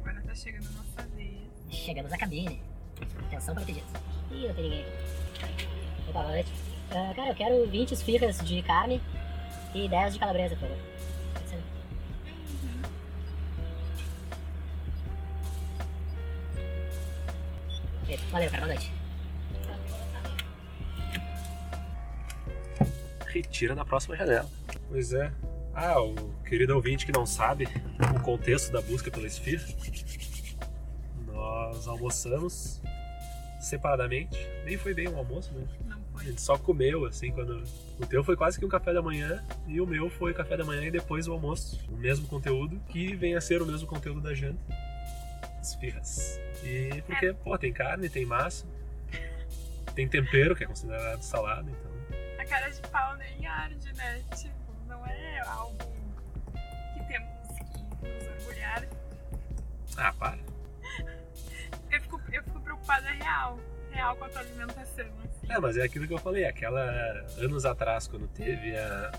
Agora 0.00 0.22
tá 0.22 0.34
chegando 0.34 0.66
a 0.68 0.72
nossa 0.72 1.08
vez. 1.14 1.36
Chegamos 1.70 2.12
à 2.12 2.18
cabine. 2.18 2.62
Atenção 3.26 3.54
protegida. 3.54 3.86
Ih, 4.30 4.48
não 4.48 4.54
tem 4.54 4.64
ninguém. 4.64 4.84
Boa 6.12 6.28
noite. 6.28 6.52
Uh, 6.90 7.14
cara, 7.14 7.28
eu 7.30 7.34
quero 7.34 7.66
20 7.68 7.92
esfirras 7.92 8.38
de 8.38 8.62
carne 8.62 9.02
e 9.74 9.88
10 9.88 10.14
de 10.14 10.20
calabresa, 10.20 10.56
por 10.56 10.68
favor. 10.68 10.78
É 18.08 18.14
uhum. 18.14 18.18
Valeu, 18.30 18.50
cara, 18.50 18.64
boa 18.64 18.74
noite. 18.74 18.95
Retira 23.36 23.74
na 23.74 23.84
próxima 23.84 24.16
janela. 24.16 24.48
Pois 24.88 25.12
é. 25.12 25.30
Ah, 25.74 26.00
o 26.00 26.14
querido 26.42 26.74
ouvinte 26.74 27.04
que 27.04 27.12
não 27.12 27.26
sabe 27.26 27.68
o 28.16 28.20
contexto 28.22 28.72
da 28.72 28.80
busca 28.80 29.10
pela 29.10 29.26
esfirra. 29.26 29.66
Nós 31.26 31.86
almoçamos 31.86 32.80
separadamente. 33.60 34.38
Nem 34.64 34.78
foi 34.78 34.94
bem 34.94 35.08
um 35.08 35.18
almoço, 35.18 35.52
né? 35.52 35.66
Não 35.84 35.98
A 36.14 36.18
foi. 36.18 36.24
gente 36.28 36.40
só 36.40 36.56
comeu, 36.56 37.04
assim, 37.04 37.30
quando. 37.30 37.62
O 38.00 38.06
teu 38.06 38.24
foi 38.24 38.36
quase 38.36 38.58
que 38.58 38.64
um 38.64 38.70
café 38.70 38.94
da 38.94 39.02
manhã 39.02 39.44
e 39.66 39.80
o 39.80 39.86
meu 39.86 40.08
foi 40.08 40.32
café 40.32 40.56
da 40.56 40.64
manhã 40.64 40.84
e 40.84 40.90
depois 40.90 41.28
o 41.28 41.32
almoço. 41.32 41.78
O 41.90 41.96
mesmo 41.96 42.26
conteúdo, 42.26 42.80
que 42.88 43.14
vem 43.14 43.36
a 43.36 43.40
ser 43.40 43.60
o 43.60 43.66
mesmo 43.66 43.86
conteúdo 43.86 44.22
da 44.22 44.32
janta. 44.34 44.58
Esfirras. 45.60 46.40
E 46.64 47.02
porque, 47.06 47.34
pô, 47.34 47.58
tem 47.58 47.72
carne, 47.72 48.08
tem 48.08 48.24
massa, 48.24 48.64
tem 49.94 50.08
tempero, 50.08 50.56
que 50.56 50.64
é 50.64 50.66
considerado 50.66 51.20
salada, 51.20 51.70
então. 51.70 51.95
Cara 52.48 52.70
de 52.70 52.80
pau 52.82 53.16
nem 53.16 53.46
arde, 53.46 53.92
né? 53.94 54.22
Tipo, 54.36 54.54
não 54.86 55.04
é 55.06 55.40
algo 55.40 55.76
que 56.94 57.04
temos 57.08 57.58
que 57.58 58.08
nos 58.08 58.26
orgulhar. 58.40 58.84
Ah, 59.96 60.12
para. 60.12 60.38
Eu 61.90 62.00
fico, 62.02 62.20
eu 62.32 62.42
fico 62.42 62.60
preocupada 62.60 63.08
real. 63.10 63.58
Real 63.90 64.16
com 64.16 64.24
a 64.24 64.28
tua 64.28 64.40
alimentação, 64.42 65.06
assim. 65.24 65.46
É, 65.48 65.58
mas 65.58 65.76
é 65.76 65.82
aquilo 65.82 66.06
que 66.06 66.14
eu 66.14 66.18
falei, 66.18 66.44
aquela. 66.44 66.82
anos 67.38 67.64
atrás, 67.64 68.06
quando 68.06 68.28
teve 68.28 68.76
a. 68.76 69.12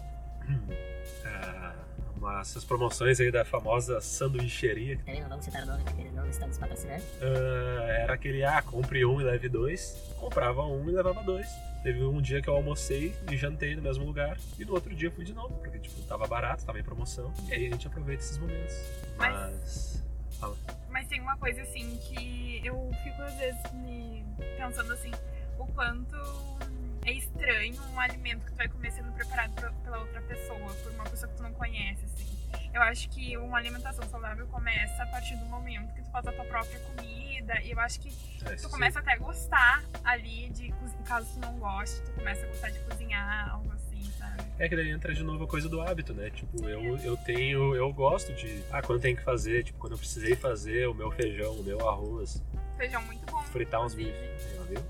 a 1.26 1.74
uma, 2.16 2.42
essas 2.42 2.64
promoções 2.66 3.20
aí 3.20 3.32
da 3.32 3.46
famosa 3.46 4.02
sanduicheria, 4.02 4.98
Também 4.98 5.22
não 5.22 5.30
vamos 5.30 5.46
citar 5.46 5.62
o 5.64 5.66
nome, 5.68 5.84
porque 5.84 6.04
não 6.10 6.28
estamos 6.28 6.58
patrocinando. 6.58 7.04
ah, 7.22 7.84
era 7.90 8.14
aquele, 8.14 8.44
ah, 8.44 8.62
compre 8.62 9.06
um 9.06 9.22
e 9.22 9.24
leve 9.24 9.48
dois. 9.50 9.96
Comprava 10.20 10.64
um 10.64 10.90
e 10.90 10.94
levava 10.94 11.22
dois. 11.24 11.48
Teve 11.88 12.04
um 12.04 12.22
dia 12.22 12.42
que 12.42 12.50
eu 12.50 12.54
almocei 12.54 13.16
e 13.32 13.38
jantei 13.38 13.74
no 13.74 13.82
mesmo 13.82 14.04
lugar, 14.04 14.38
e 14.60 14.66
no 14.66 14.74
outro 14.74 14.94
dia 14.94 15.10
fui 15.10 15.24
de 15.24 15.32
novo, 15.32 15.54
porque 15.58 15.80
tipo, 15.80 16.02
tava 16.02 16.28
barato, 16.28 16.66
tava 16.66 16.78
em 16.78 16.84
promoção, 16.84 17.34
e 17.48 17.54
aí 17.54 17.68
a 17.68 17.70
gente 17.70 17.88
aproveita 17.88 18.22
esses 18.22 18.38
momentos. 18.38 18.76
Mas. 19.16 20.04
Fala. 20.38 20.58
Mas 20.90 21.08
tem 21.08 21.22
uma 21.22 21.38
coisa 21.38 21.62
assim 21.62 21.98
que 22.00 22.60
eu 22.62 22.92
fico 23.06 23.22
às 23.22 23.34
vezes 23.36 23.72
me 23.72 24.22
pensando 24.58 24.92
assim, 24.92 25.12
o 25.58 25.66
quanto 25.68 26.18
é 27.06 27.14
estranho 27.14 27.82
um 27.94 28.00
alimento 28.02 28.44
que 28.44 28.52
tu 28.52 28.58
vai 28.58 28.68
comer 28.68 28.92
sendo 28.92 29.14
preparado 29.14 29.54
pra- 29.54 29.72
pela 29.72 30.00
outra 30.00 30.22
pessoa, 30.24 30.74
por 30.84 30.92
uma 30.92 31.06
pessoa 31.06 31.32
que 31.32 31.38
tu 31.38 31.44
não 31.44 31.54
conhece, 31.54 32.04
assim. 32.04 32.37
Eu 32.74 32.82
acho 32.82 33.10
que 33.10 33.36
uma 33.38 33.58
alimentação 33.58 34.08
saudável 34.10 34.46
começa 34.48 35.02
a 35.04 35.06
partir 35.08 35.36
do 35.38 35.46
momento 35.46 35.94
que 35.96 36.02
tu 36.04 36.12
faz 36.12 36.28
a 36.28 36.32
tua 36.32 36.46
própria 36.46 36.80
comida, 36.80 37.60
e 37.64 37.72
eu 37.72 37.80
acho 37.80 38.00
que 38.00 38.10
É, 38.46 38.56
tu 38.56 38.62
sim. 38.64 38.70
começa 38.70 39.00
até 39.00 39.14
a 39.14 39.18
gostar 39.18 39.84
ali 40.04 40.50
de 40.50 40.72
cozinhar, 40.74 41.04
caso 41.04 41.34
tu 41.34 41.40
não 41.40 41.58
goste, 41.58 42.02
tu 42.04 42.12
começa 42.12 42.46
a 42.46 42.48
gostar 42.48 42.70
de 42.70 42.80
cozinhar, 42.82 43.50
algo 43.50 43.72
assim, 43.74 44.04
sabe? 44.18 44.44
É 44.60 44.70
que 44.70 44.76
daí 44.76 44.90
entra 44.92 45.14
de 45.14 45.24
novo 45.24 45.44
a 45.46 45.48
coisa 45.48 45.68
do 45.70 45.82
hábito, 45.82 46.14
né? 46.14 46.30
Tipo, 46.30 46.68
eu, 46.68 46.98
eu 47.00 47.18
tenho. 47.18 47.76
Eu 47.76 47.92
gosto 47.94 48.34
de. 48.34 48.64
Ah, 48.72 48.82
quando 48.82 49.02
tem 49.02 49.16
que 49.16 49.24
fazer, 49.24 49.64
tipo, 49.64 49.80
quando 49.80 49.94
eu 49.94 49.98
precisei 50.00 50.36
fazer 50.36 50.88
o 50.88 50.94
meu 50.94 51.10
feijão, 51.12 51.54
o 51.54 51.64
meu 51.64 51.88
arroz, 51.90 52.44
Feijão 52.78 53.02
muito 53.04 53.26
bom. 53.32 53.42
fritar 53.44 53.84
uns 53.84 53.94
bifes, 53.96 54.14
viu? 54.70 54.84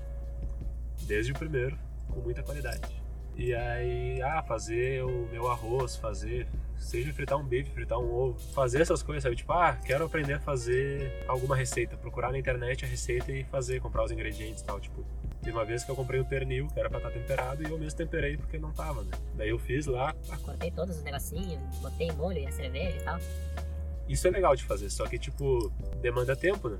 Desde 1.02 1.32
o 1.32 1.34
primeiro, 1.34 1.78
com 2.08 2.20
muita 2.20 2.42
qualidade. 2.42 3.00
E 3.36 3.54
aí, 3.54 4.20
ah, 4.22 4.42
fazer 4.42 5.02
o 5.04 5.26
meu 5.30 5.50
arroz, 5.50 5.96
fazer. 5.96 6.46
Seja 6.78 7.12
fritar 7.12 7.38
um 7.38 7.44
bife, 7.44 7.70
fritar 7.70 7.98
um 7.98 8.10
ovo, 8.10 8.38
fazer 8.54 8.80
essas 8.80 9.02
coisas, 9.02 9.22
sabe? 9.22 9.36
Tipo, 9.36 9.52
ah, 9.52 9.76
quero 9.84 10.04
aprender 10.04 10.34
a 10.34 10.40
fazer 10.40 11.24
alguma 11.28 11.54
receita, 11.54 11.96
procurar 11.96 12.32
na 12.32 12.38
internet 12.38 12.84
a 12.84 12.88
receita 12.88 13.30
e 13.32 13.44
fazer, 13.44 13.80
comprar 13.80 14.04
os 14.04 14.10
ingredientes 14.10 14.62
e 14.62 14.64
tal. 14.64 14.80
Tipo, 14.80 15.04
teve 15.42 15.56
uma 15.56 15.64
vez 15.64 15.84
que 15.84 15.90
eu 15.90 15.96
comprei 15.96 16.20
o 16.20 16.24
pernil, 16.24 16.68
que 16.68 16.78
era 16.78 16.88
pra 16.88 16.98
estar 16.98 17.10
temperado, 17.10 17.62
e 17.62 17.70
eu 17.70 17.78
mesmo 17.78 17.96
temperei 17.96 18.36
porque 18.36 18.58
não 18.58 18.72
tava, 18.72 19.02
né? 19.02 19.10
Daí 19.34 19.50
eu 19.50 19.58
fiz 19.58 19.86
lá, 19.86 20.14
ah, 20.30 20.38
Cortei 20.38 20.70
todos 20.70 20.96
os 20.96 21.02
negocinhos, 21.02 21.60
botei 21.80 22.10
molho 22.12 22.38
e 22.38 22.46
a 22.46 22.52
cerveja 22.52 22.96
e 22.96 23.02
tal. 23.02 23.18
Isso 24.08 24.26
é 24.26 24.30
legal 24.30 24.56
de 24.56 24.64
fazer, 24.64 24.88
só 24.88 25.06
que, 25.06 25.18
tipo, 25.18 25.70
demanda 26.00 26.34
tempo, 26.34 26.68
né? 26.70 26.78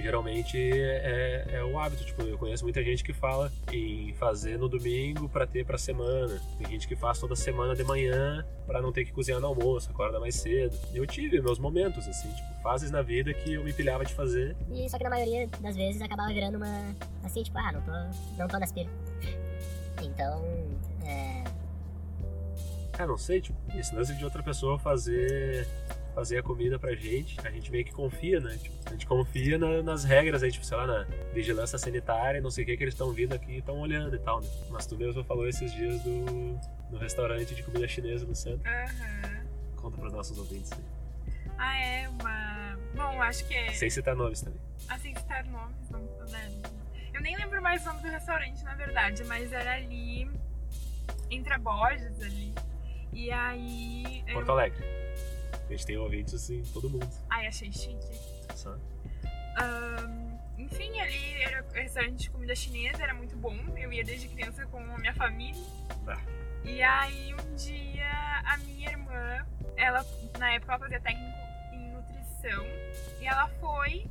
Geralmente 0.00 0.56
é, 0.56 1.44
é 1.54 1.64
o 1.64 1.78
hábito, 1.78 2.04
tipo, 2.04 2.22
eu 2.22 2.38
conheço 2.38 2.62
muita 2.62 2.82
gente 2.84 3.02
que 3.02 3.12
fala 3.12 3.50
em 3.72 4.12
fazer 4.14 4.56
no 4.56 4.68
domingo 4.68 5.28
pra 5.28 5.46
ter 5.46 5.64
pra 5.64 5.76
semana. 5.76 6.40
Tem 6.56 6.70
gente 6.70 6.86
que 6.86 6.94
faz 6.94 7.18
toda 7.18 7.34
semana 7.34 7.74
de 7.74 7.82
manhã 7.82 8.46
pra 8.66 8.80
não 8.80 8.92
ter 8.92 9.04
que 9.04 9.12
cozinhar 9.12 9.40
no 9.40 9.48
almoço, 9.48 9.90
acorda 9.90 10.20
mais 10.20 10.36
cedo. 10.36 10.76
Eu 10.94 11.06
tive 11.06 11.40
meus 11.40 11.58
momentos, 11.58 12.06
assim, 12.06 12.30
tipo, 12.30 12.62
fases 12.62 12.90
na 12.90 13.02
vida 13.02 13.34
que 13.34 13.54
eu 13.54 13.64
me 13.64 13.72
pilhava 13.72 14.04
de 14.04 14.14
fazer. 14.14 14.56
E 14.70 14.88
só 14.88 14.98
que 14.98 15.04
na 15.04 15.10
maioria 15.10 15.48
das 15.60 15.76
vezes 15.76 16.00
acabava 16.00 16.32
virando 16.32 16.58
uma. 16.58 16.94
Assim, 17.24 17.42
tipo, 17.42 17.58
ah, 17.58 17.72
não 17.72 17.82
tô, 17.82 17.92
não 18.38 18.48
tô 18.48 18.58
nas 18.58 18.70
pilhas. 18.70 18.92
Então, 20.02 20.44
é. 21.04 21.44
Ah, 22.98 23.06
não 23.06 23.18
sei, 23.18 23.40
tipo, 23.40 23.56
esse 23.76 23.94
lance 23.94 24.14
de 24.14 24.24
outra 24.24 24.42
pessoa 24.42 24.78
fazer 24.78 25.66
fazer 26.18 26.38
a 26.38 26.42
comida 26.42 26.80
pra 26.80 26.92
gente, 26.96 27.36
a 27.46 27.50
gente 27.50 27.70
meio 27.70 27.84
que 27.84 27.92
confia, 27.92 28.40
né? 28.40 28.58
Tipo, 28.60 28.74
a 28.86 28.90
gente 28.90 29.06
confia 29.06 29.56
na- 29.56 29.82
nas 29.84 30.02
regras 30.02 30.42
aí, 30.42 30.50
tipo, 30.50 30.66
sei 30.66 30.76
lá, 30.76 30.84
na 30.84 31.04
vigilância 31.32 31.78
sanitária, 31.78 32.40
não 32.40 32.50
sei 32.50 32.64
o 32.64 32.66
que, 32.66 32.76
que 32.76 32.82
eles 32.82 32.94
estão 32.94 33.12
vindo 33.12 33.34
aqui 33.34 33.52
e 33.52 33.58
estão 33.58 33.78
olhando 33.78 34.16
e 34.16 34.18
tal, 34.18 34.40
né? 34.40 34.48
Mas 34.68 34.84
tu 34.84 34.96
mesmo 34.96 35.22
falou 35.22 35.46
esses 35.46 35.72
dias 35.72 36.02
do, 36.02 36.58
do 36.90 36.98
restaurante 36.98 37.54
de 37.54 37.62
comida 37.62 37.86
chinesa 37.86 38.26
no 38.26 38.34
centro. 38.34 38.68
Aham. 38.68 39.46
Conta 39.76 39.96
pros 39.96 40.12
nossos 40.12 40.36
ouvintes 40.36 40.72
aí. 40.72 40.78
Ah, 41.56 41.78
é 41.80 42.08
uma. 42.08 42.78
Bom, 42.96 43.22
acho 43.22 43.46
que 43.46 43.54
é. 43.54 43.72
Sem 43.74 43.88
citar 43.88 44.16
nomes 44.16 44.40
também. 44.42 44.60
Assim, 44.88 45.14
citar 45.14 45.44
nomes, 45.44 45.88
não, 45.88 46.00
né? 46.30 46.50
Eu 47.14 47.20
nem 47.20 47.36
lembro 47.36 47.62
mais 47.62 47.82
o 47.82 47.90
nome 47.90 48.02
do 48.02 48.08
restaurante, 48.08 48.60
na 48.64 48.74
verdade, 48.74 49.22
mas 49.24 49.52
era 49.52 49.74
ali. 49.74 50.28
Entre 51.30 51.52
a 51.54 51.58
Borges 51.58 52.20
ali. 52.22 52.52
E 53.12 53.30
aí. 53.30 54.24
Porto 54.32 54.50
Alegre. 54.50 54.84
A 55.68 55.72
gente 55.72 55.86
tem 55.86 55.96
ouvintes 55.98 56.34
assim, 56.34 56.62
todo 56.72 56.88
mundo. 56.88 57.08
Ai, 57.28 57.46
achei 57.46 57.70
chique. 57.70 57.98
Sabe? 58.54 58.80
Ahn, 59.58 60.38
enfim, 60.56 60.98
ali 60.98 61.42
era 61.42 61.62
um 61.62 61.72
restaurante 61.72 62.22
de 62.22 62.30
comida 62.30 62.54
chinesa, 62.54 63.02
era 63.02 63.12
muito 63.12 63.36
bom. 63.36 63.54
Eu 63.76 63.92
ia 63.92 64.02
desde 64.02 64.28
criança 64.28 64.66
com 64.66 64.78
a 64.78 64.98
minha 64.98 65.14
família. 65.14 65.62
Ah. 66.06 66.18
E 66.64 66.82
aí 66.82 67.34
um 67.34 67.54
dia 67.54 68.08
a 68.44 68.56
minha 68.58 68.90
irmã, 68.90 69.46
ela 69.76 70.04
na 70.38 70.52
época 70.52 70.72
ela 70.72 70.80
fazia 70.80 71.00
técnico 71.00 71.38
em 71.72 71.92
nutrição, 71.92 72.64
e 73.20 73.26
ela 73.26 73.48
foi, 73.60 74.10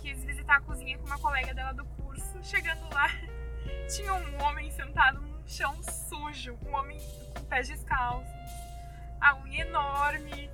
quis 0.00 0.22
visitar 0.24 0.56
a 0.56 0.60
cozinha 0.60 0.98
com 0.98 1.06
uma 1.06 1.18
colega 1.18 1.54
dela 1.54 1.72
do 1.72 1.84
curso. 1.84 2.42
Chegando 2.42 2.82
lá, 2.92 3.08
tinha 3.94 4.12
um 4.12 4.42
homem 4.42 4.70
sentado 4.70 5.20
no 5.20 5.48
chão 5.48 5.74
sujo, 5.82 6.58
um 6.66 6.74
homem 6.74 6.98
com 7.34 7.44
pés 7.44 7.68
descalços, 7.68 8.30
a 9.20 9.36
unha 9.42 9.62
enorme, 9.62 10.50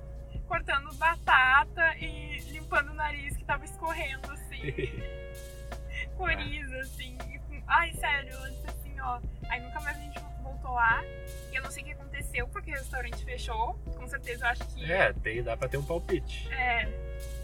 cortando 0.51 0.93
batata 0.95 1.95
e 1.97 2.39
limpando 2.51 2.89
o 2.91 2.93
nariz 2.93 3.37
que 3.37 3.43
tava 3.45 3.63
escorrendo 3.63 4.29
assim 4.33 4.73
coriza, 6.17 6.77
assim. 6.81 7.17
Ai, 7.67 7.93
sério, 7.93 8.33
ela 8.33 8.49
disse 8.51 8.67
assim, 8.67 8.99
ó. 8.99 9.19
Aí 9.49 9.61
nunca 9.61 9.79
mais 9.79 9.97
a 9.97 10.01
gente 10.01 10.19
voltou 10.43 10.71
lá. 10.71 11.01
E 11.51 11.55
eu 11.55 11.63
não 11.63 11.71
sei 11.71 11.83
o 11.83 11.85
que 11.85 11.91
aconteceu, 11.93 12.47
porque 12.49 12.69
o 12.69 12.73
restaurante 12.73 13.23
fechou. 13.23 13.73
Com 13.95 14.05
certeza 14.07 14.45
eu 14.45 14.49
acho 14.49 14.67
que. 14.67 14.91
É, 14.91 15.13
tem, 15.13 15.41
dá 15.41 15.55
pra 15.55 15.69
ter 15.69 15.77
um 15.77 15.83
palpite. 15.83 16.51
É. 16.53 16.87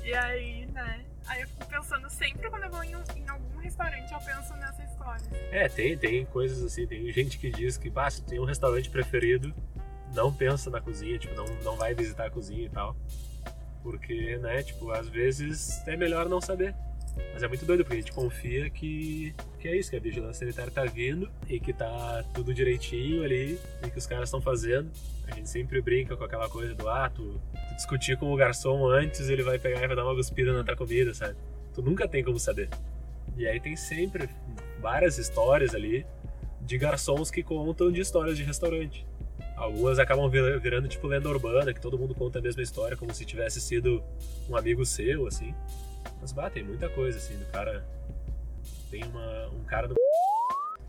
E 0.03 0.13
aí, 0.13 0.65
né? 0.67 1.05
Aí 1.27 1.41
eu 1.41 1.47
fico 1.47 1.65
pensando 1.65 2.09
sempre 2.09 2.49
quando 2.49 2.63
eu 2.63 2.69
vou 2.69 2.83
em, 2.83 2.95
um- 2.95 3.03
em 3.15 3.27
algum 3.29 3.57
restaurante, 3.57 4.11
eu 4.11 4.19
penso 4.19 4.53
nessa 4.55 4.83
história. 4.83 5.25
É, 5.51 5.67
tem, 5.67 5.97
tem 5.97 6.25
coisas 6.25 6.63
assim, 6.63 6.85
tem 6.85 7.11
gente 7.11 7.37
que 7.39 7.49
diz 7.49 7.77
que, 7.77 7.89
tu 7.89 8.21
tem 8.23 8.39
um 8.39 8.45
restaurante 8.45 8.89
preferido, 8.89 9.53
não 10.13 10.33
pensa 10.33 10.69
na 10.69 10.81
cozinha, 10.81 11.17
tipo, 11.17 11.35
não, 11.35 11.45
não 11.63 11.75
vai 11.75 11.93
visitar 11.93 12.27
a 12.27 12.29
cozinha 12.29 12.65
e 12.65 12.69
tal. 12.69 12.95
Porque, 13.83 14.37
né, 14.37 14.63
tipo, 14.63 14.91
às 14.91 15.07
vezes 15.07 15.85
é 15.87 15.95
melhor 15.95 16.27
não 16.27 16.41
saber. 16.41 16.75
Mas 17.33 17.41
é 17.41 17.47
muito 17.47 17.65
doido, 17.65 17.83
porque 17.83 17.97
a 17.97 17.99
gente 17.99 18.11
confia 18.11 18.69
que, 18.69 19.33
que 19.59 19.67
é 19.67 19.75
isso, 19.75 19.89
que 19.89 19.95
a 19.95 19.99
vigilância 19.99 20.39
sanitária 20.45 20.71
tá 20.71 20.85
vindo 20.85 21.29
e 21.49 21.59
que 21.59 21.73
tá 21.73 22.23
tudo 22.33 22.53
direitinho 22.53 23.23
ali 23.23 23.59
e 23.83 23.89
que 23.89 23.97
os 23.97 24.05
caras 24.05 24.29
estão 24.29 24.41
fazendo. 24.41 24.91
A 25.27 25.35
gente 25.35 25.49
sempre 25.49 25.81
brinca 25.81 26.15
com 26.15 26.23
aquela 26.23 26.47
coisa 26.49 26.73
do 26.73 26.87
ah, 26.87 27.09
tu, 27.09 27.41
tu 27.69 27.75
discutir 27.75 28.17
com 28.17 28.31
o 28.31 28.35
garçom 28.35 28.87
antes, 28.87 29.29
ele 29.29 29.43
vai 29.43 29.59
pegar 29.59 29.83
e 29.83 29.87
vai 29.87 29.95
dar 29.95 30.05
uma 30.05 30.15
cuspida 30.15 30.53
na 30.53 30.63
tua 30.63 30.75
comida, 30.75 31.13
sabe? 31.13 31.35
Tu 31.73 31.81
nunca 31.81 32.07
tem 32.07 32.23
como 32.23 32.39
saber. 32.39 32.69
E 33.35 33.47
aí 33.47 33.59
tem 33.59 33.75
sempre 33.75 34.29
várias 34.79 35.17
histórias 35.17 35.75
ali 35.75 36.05
de 36.61 36.77
garçons 36.77 37.29
que 37.29 37.43
contam 37.43 37.91
de 37.91 38.01
histórias 38.01 38.37
de 38.37 38.43
restaurante. 38.43 39.05
Algumas 39.57 39.97
acabam 39.97 40.29
vir- 40.29 40.59
virando 40.59 40.87
tipo 40.87 41.07
lenda 41.07 41.27
urbana, 41.27 41.73
que 41.73 41.81
todo 41.81 41.97
mundo 41.97 42.13
conta 42.13 42.37
a 42.37 42.41
mesma 42.41 42.61
história, 42.61 42.95
como 42.95 43.11
se 43.13 43.25
tivesse 43.25 43.59
sido 43.59 44.03
um 44.47 44.55
amigo 44.55 44.85
seu, 44.85 45.25
assim. 45.27 45.53
Mas 46.21 46.31
bah, 46.31 46.49
tem 46.49 46.63
muita 46.63 46.87
coisa, 46.89 47.17
assim, 47.17 47.35
do 47.37 47.45
cara. 47.47 47.83
Tem 48.91 49.03
uma, 49.03 49.47
um 49.47 49.63
cara 49.63 49.87
do. 49.87 49.95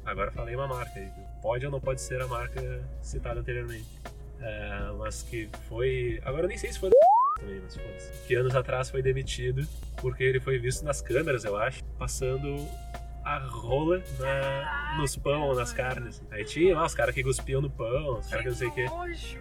Agora 0.04 0.30
falei 0.30 0.54
uma 0.54 0.68
marca. 0.68 1.00
Pode 1.42 1.64
ou 1.64 1.72
não 1.72 1.80
pode 1.80 2.00
ser 2.02 2.20
a 2.20 2.26
marca 2.26 2.82
citada 3.00 3.40
anteriormente. 3.40 3.86
É, 4.40 4.92
mas 4.98 5.22
que 5.22 5.48
foi. 5.68 6.20
Agora 6.24 6.44
eu 6.44 6.48
nem 6.48 6.58
sei 6.58 6.70
se 6.70 6.78
foi 6.78 6.90
também, 7.40 7.60
mas 7.60 7.74
foda-se. 7.74 8.26
Que 8.26 8.34
anos 8.34 8.54
atrás 8.54 8.90
foi 8.90 9.00
demitido 9.02 9.66
porque 9.96 10.22
ele 10.22 10.40
foi 10.40 10.58
visto 10.58 10.84
nas 10.84 11.00
câmeras, 11.00 11.44
eu 11.44 11.56
acho, 11.56 11.82
passando 11.98 12.68
a 13.28 13.38
rola 13.40 14.02
na, 14.18 14.96
nos 14.96 15.14
pão, 15.16 15.54
nas 15.54 15.70
carnes. 15.70 16.22
Aí 16.30 16.44
tinha 16.44 16.74
lá 16.74 16.86
os 16.86 16.94
caras 16.94 17.14
que 17.14 17.22
cuspiam 17.22 17.60
no 17.60 17.68
pão, 17.68 18.18
os 18.18 18.26
caras 18.26 18.42
que 18.42 18.48
não 18.48 18.56
sei 18.56 18.68
o 18.68 18.72
quê. 18.72 18.86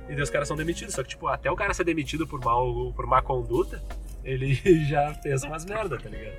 E 0.09 0.13
daí 0.13 0.21
os 0.21 0.29
caras 0.29 0.47
são 0.47 0.57
demitidos. 0.57 0.93
Só 0.93 1.03
que, 1.03 1.09
tipo, 1.09 1.27
até 1.27 1.49
o 1.49 1.55
cara 1.55 1.73
ser 1.73 1.85
demitido 1.85 2.27
por, 2.27 2.43
mal, 2.43 2.91
por 2.93 3.07
má 3.07 3.21
conduta, 3.21 3.81
ele 4.25 4.53
já 4.85 5.13
fez 5.15 5.43
umas 5.43 5.63
merda, 5.63 5.97
tá 5.97 6.09
ligado? 6.09 6.35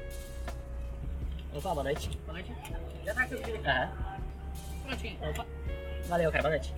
Opa, 1.54 1.70
boa 1.70 1.84
noite. 1.84 2.10
Boa 2.26 2.34
noite. 2.34 2.52
Já 3.04 3.14
tá 3.14 3.22
aqui 3.22 3.34
o. 3.34 3.66
Aham. 3.66 3.90
Prontinho. 4.84 5.18
Opa. 5.30 5.46
Valeu, 6.06 6.30
cara. 6.30 6.42
Boa 6.42 6.54
noite. 6.54 6.74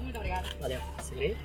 Muito 0.00 0.16
obrigado. 0.16 0.56
Valeu. 0.60 0.80
Segurei. 1.02 1.36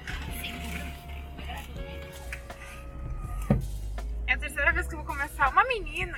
É 4.27 4.33
a 4.33 4.37
terceira 4.37 4.71
vez 4.71 4.87
que 4.87 4.93
eu 4.93 4.99
vou 4.99 5.07
começar. 5.07 5.49
Uma 5.49 5.63
menina. 5.63 6.17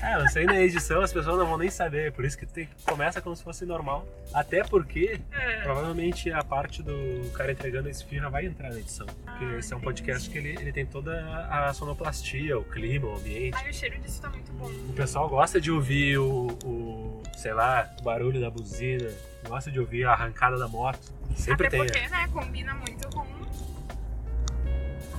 É, 0.10 0.18
não 0.18 0.26
sei 0.28 0.46
na 0.46 0.58
edição, 0.58 1.02
as 1.02 1.12
pessoas 1.12 1.36
não 1.38 1.46
vão 1.46 1.58
nem 1.58 1.68
saber. 1.70 2.10
Por 2.12 2.24
isso 2.24 2.36
que 2.38 2.46
tem, 2.46 2.66
começa 2.86 3.20
como 3.20 3.36
se 3.36 3.42
fosse 3.44 3.66
normal. 3.66 4.06
Até 4.32 4.64
porque, 4.64 5.20
É. 5.30 5.60
provavelmente, 5.62 6.32
a 6.32 6.42
parte 6.42 6.82
do 6.82 7.30
cara 7.34 7.52
entregando 7.52 7.88
a 7.88 7.90
esfirra 7.90 8.30
vai 8.30 8.46
entrar 8.46 8.70
na 8.70 8.78
edição. 8.78 9.06
Porque 9.06 9.44
esse 9.56 9.72
é 9.72 9.76
um 9.76 9.80
podcast 9.80 10.28
que 10.30 10.38
ele, 10.38 10.50
ele 10.58 10.72
tem 10.72 10.86
toda 10.86 11.12
a 11.50 11.72
sonoplastia, 11.74 12.58
o 12.58 12.64
clima, 12.64 13.08
o 13.08 13.16
ambiente. 13.16 13.54
Ai, 13.56 13.68
o 13.68 13.74
cheiro 13.74 13.98
disso 14.00 14.22
tá 14.22 14.30
muito 14.30 14.50
bom. 14.52 14.66
O 14.88 14.92
pessoal 14.94 15.28
gosta 15.28 15.60
de 15.60 15.70
ouvir 15.70 16.16
o, 16.18 16.46
o, 16.64 17.22
sei 17.36 17.52
lá, 17.52 17.90
o 18.00 18.02
barulho 18.02 18.40
da 18.40 18.50
buzina, 18.50 19.10
gosta 19.46 19.70
de 19.70 19.78
ouvir 19.78 20.04
a 20.06 20.12
arrancada 20.12 20.58
da 20.58 20.66
moto. 20.66 20.98
Sempre 21.36 21.66
Até 21.66 21.76
tem. 21.76 21.86
porque, 21.86 22.08
né, 22.08 22.26
combina 22.32 22.74
muito 22.74 23.06
com, 23.10 23.24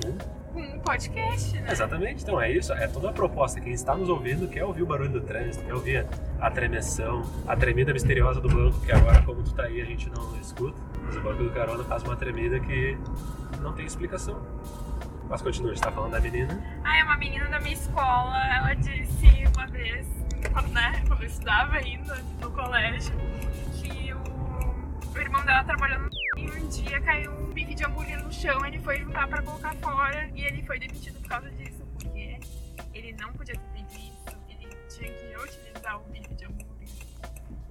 Com- 0.00 0.31
podcast, 0.82 1.58
né? 1.60 1.70
Exatamente, 1.70 2.22
então 2.22 2.40
é 2.40 2.50
isso, 2.50 2.72
é 2.72 2.86
toda 2.86 3.10
a 3.10 3.12
proposta. 3.12 3.60
Quem 3.60 3.72
está 3.72 3.94
nos 3.94 4.08
ouvindo 4.08 4.48
quer 4.48 4.64
ouvir 4.64 4.82
o 4.82 4.86
barulho 4.86 5.10
do 5.10 5.20
trânsito, 5.20 5.64
quer 5.64 5.74
ouvir 5.74 6.06
a 6.40 6.50
tremeção, 6.50 7.22
a 7.46 7.56
tremida 7.56 7.92
misteriosa 7.92 8.40
do 8.40 8.48
banco, 8.48 8.80
que 8.80 8.92
agora, 8.92 9.22
como 9.22 9.42
tu 9.42 9.54
tá 9.54 9.64
aí, 9.64 9.80
a 9.80 9.84
gente 9.84 10.10
não 10.10 10.36
escuta. 10.40 10.78
Mas 11.04 11.16
o 11.16 11.20
banco 11.20 11.42
do 11.42 11.50
carona 11.50 11.84
faz 11.84 12.02
uma 12.02 12.16
tremida 12.16 12.58
que 12.60 12.96
não 13.60 13.72
tem 13.72 13.86
explicação. 13.86 14.40
Mas 15.28 15.40
continua, 15.40 15.70
a 15.70 15.74
gente 15.74 15.82
tá 15.82 15.90
falando 15.90 16.12
da 16.12 16.20
menina. 16.20 16.62
Ah, 16.84 16.98
é 16.98 17.04
uma 17.04 17.16
menina 17.16 17.46
da 17.46 17.58
minha 17.60 17.74
escola, 17.74 18.36
ela 18.54 18.74
disse 18.74 19.44
uma 19.56 19.66
vez, 19.68 20.06
quando, 20.52 20.68
né, 20.68 21.02
quando 21.06 21.22
eu 21.22 21.28
estudava 21.28 21.76
ainda 21.76 22.18
no 22.40 22.50
colégio, 22.50 23.14
que 23.80 24.12
o, 24.12 25.14
o 25.14 25.18
irmão 25.18 25.44
dela 25.44 25.64
trabalhando 25.64 26.08
e 26.08 26.11
um 26.60 26.68
dia 26.68 27.00
caiu 27.00 27.32
um 27.32 27.52
bife 27.52 27.74
de 27.74 27.84
hambúrguer 27.84 28.22
no 28.22 28.32
chão, 28.32 28.64
ele 28.66 28.78
foi 28.80 28.98
juntar 28.98 29.28
pra 29.28 29.42
colocar 29.42 29.74
fora 29.76 30.30
e 30.34 30.44
ele 30.44 30.62
foi 30.62 30.78
demitido 30.78 31.20
por 31.20 31.28
causa 31.28 31.50
disso, 31.50 31.84
porque 31.94 32.38
ele 32.94 33.12
não 33.14 33.32
podia 33.32 33.54
ter 33.54 33.68
feito 33.72 33.92
isso, 33.94 34.38
ele 34.48 34.68
tinha 34.88 35.12
que 35.12 35.26
reutilizar 35.26 36.00
o 36.00 36.04
bife 36.04 36.34
de 36.34 36.44
hambúrguer. 36.44 36.88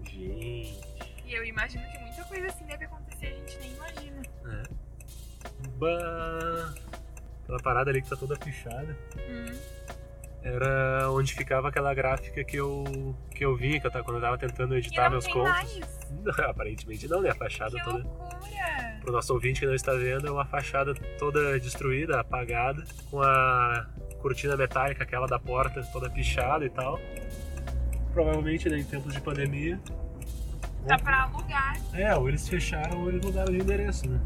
Gente. 0.03 0.81
E 1.25 1.33
eu 1.33 1.45
imagino 1.45 1.83
que 1.91 1.97
muita 1.99 2.23
coisa 2.25 2.47
assim 2.47 2.65
deve 2.65 2.85
acontecer, 2.85 3.27
a 3.27 3.33
gente 3.33 3.57
nem 3.59 3.71
imagina. 3.73 4.21
É. 4.45 4.63
Bah. 5.77 6.73
Aquela 7.43 7.59
parada 7.59 7.89
ali 7.89 8.01
que 8.01 8.09
tá 8.09 8.15
toda 8.15 8.37
pichada. 8.37 8.97
Hum. 9.17 9.57
Era 10.43 11.09
onde 11.11 11.33
ficava 11.33 11.69
aquela 11.69 11.93
gráfica 11.93 12.43
que 12.43 12.57
eu, 12.57 13.15
que 13.29 13.45
eu 13.45 13.55
vi 13.55 13.79
que 13.79 13.85
eu 13.85 13.91
tava, 13.91 14.03
quando 14.03 14.17
eu 14.17 14.21
tava 14.21 14.37
tentando 14.37 14.75
editar 14.75 15.09
meus 15.09 15.27
contos. 15.27 15.79
Não, 16.09 16.33
aparentemente 16.49 17.07
não, 17.07 17.21
né? 17.21 17.29
A 17.29 17.35
fachada 17.35 17.77
Que 17.77 17.83
toda. 17.83 18.03
loucura! 18.03 18.99
Pro 19.01 19.11
nosso 19.11 19.33
ouvinte 19.33 19.59
que 19.59 19.67
não 19.67 19.75
está 19.75 19.93
vendo, 19.93 20.27
é 20.27 20.31
uma 20.31 20.45
fachada 20.45 20.95
toda 21.19 21.59
destruída, 21.59 22.19
apagada, 22.19 22.83
com 23.09 23.21
a 23.21 23.87
cortina 24.19 24.57
metálica, 24.57 25.03
aquela 25.03 25.27
da 25.27 25.37
porta, 25.39 25.83
toda 25.91 26.09
pichada 26.09 26.65
e 26.65 26.69
tal. 26.69 26.99
Provavelmente 28.11 28.67
né, 28.67 28.79
em 28.79 28.83
tempos 28.83 29.13
de 29.13 29.21
pandemia. 29.21 29.79
Dá 30.85 30.97
pra 30.97 31.23
alugar. 31.23 31.77
É, 31.93 32.15
ou 32.15 32.27
eles 32.27 32.47
fecharam 32.49 33.01
ou 33.01 33.09
eles 33.09 33.23
mudaram 33.23 33.53
de 33.53 33.59
endereço, 33.59 34.09
né? 34.09 34.19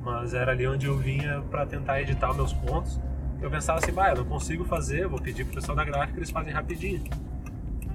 Mas 0.00 0.32
era 0.34 0.52
ali 0.52 0.66
onde 0.66 0.86
eu 0.86 0.96
vinha 0.96 1.42
pra 1.50 1.66
tentar 1.66 2.00
editar 2.00 2.32
meus 2.32 2.52
pontos. 2.54 2.98
Eu 3.40 3.50
pensava 3.50 3.78
assim, 3.78 3.92
bah, 3.92 4.10
eu 4.10 4.16
não 4.16 4.24
consigo 4.24 4.64
fazer, 4.64 5.06
vou 5.06 5.20
pedir 5.20 5.44
pro 5.44 5.54
pessoal 5.54 5.76
da 5.76 5.84
gráfica, 5.84 6.18
eles 6.18 6.30
fazem 6.30 6.52
rapidinho. 6.52 7.02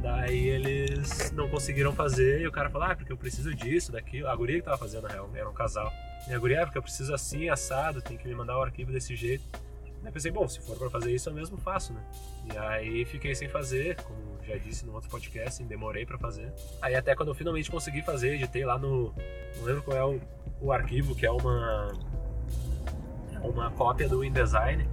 Daí 0.02 0.48
eles 0.48 1.32
não 1.32 1.50
conseguiram 1.50 1.92
fazer 1.92 2.42
e 2.42 2.48
o 2.48 2.52
cara 2.52 2.70
falou, 2.70 2.88
ah, 2.88 2.96
porque 2.96 3.12
eu 3.12 3.18
preciso 3.18 3.54
disso, 3.54 3.92
daquilo. 3.92 4.28
A 4.28 4.36
guria 4.36 4.58
que 4.58 4.64
tava 4.64 4.78
fazendo, 4.78 5.04
na 5.04 5.10
real, 5.10 5.30
era 5.34 5.50
um 5.50 5.54
casal. 5.54 5.92
E 6.28 6.34
a 6.34 6.40
guria, 6.40 6.62
ah, 6.62 6.66
porque 6.66 6.78
eu 6.78 6.84
preciso 6.84 7.14
assim, 7.14 7.50
assado, 7.50 8.02
tem 8.02 8.18
que 8.18 8.28
me 8.28 8.36
mandar 8.36 8.58
o 8.58 8.62
arquivo 8.62 8.92
desse 8.92 9.16
jeito. 9.16 9.44
Daí 10.02 10.12
pensei, 10.12 10.32
bom, 10.32 10.48
se 10.48 10.62
for 10.62 10.78
pra 10.78 10.90
fazer 10.90 11.14
isso, 11.14 11.30
eu 11.30 11.34
mesmo 11.34 11.58
faço, 11.58 11.92
né? 11.92 12.02
E 12.54 12.58
aí 12.58 13.06
fiquei 13.06 13.36
sem 13.36 13.50
fazer, 13.50 13.98
como 14.04 14.40
já 14.48 14.58
disse 14.58 14.86
no 14.86 14.94
outro 14.94 15.10
podcast, 15.10 15.62
demorei 15.64 16.06
pra 16.06 16.18
fazer. 16.18 16.52
Aí 16.82 16.96
até 16.96 17.14
quando 17.14 17.30
eu 17.30 17.36
finalmente 17.36 17.70
consegui 17.70 18.02
fazer, 18.02 18.36
editei 18.36 18.64
lá 18.64 18.78
no. 18.78 19.14
Não 19.58 19.64
lembro 19.64 19.84
qual 19.84 19.98
é 19.98 20.06
o, 20.06 20.22
o 20.62 20.72
arquivo, 20.72 21.14
que 21.14 21.26
é 21.26 21.32
uma. 21.32 21.92
É 23.34 23.40
uma 23.40 23.70
cópia 23.72 24.08
do 24.08 24.24
InDesign. 24.24 24.88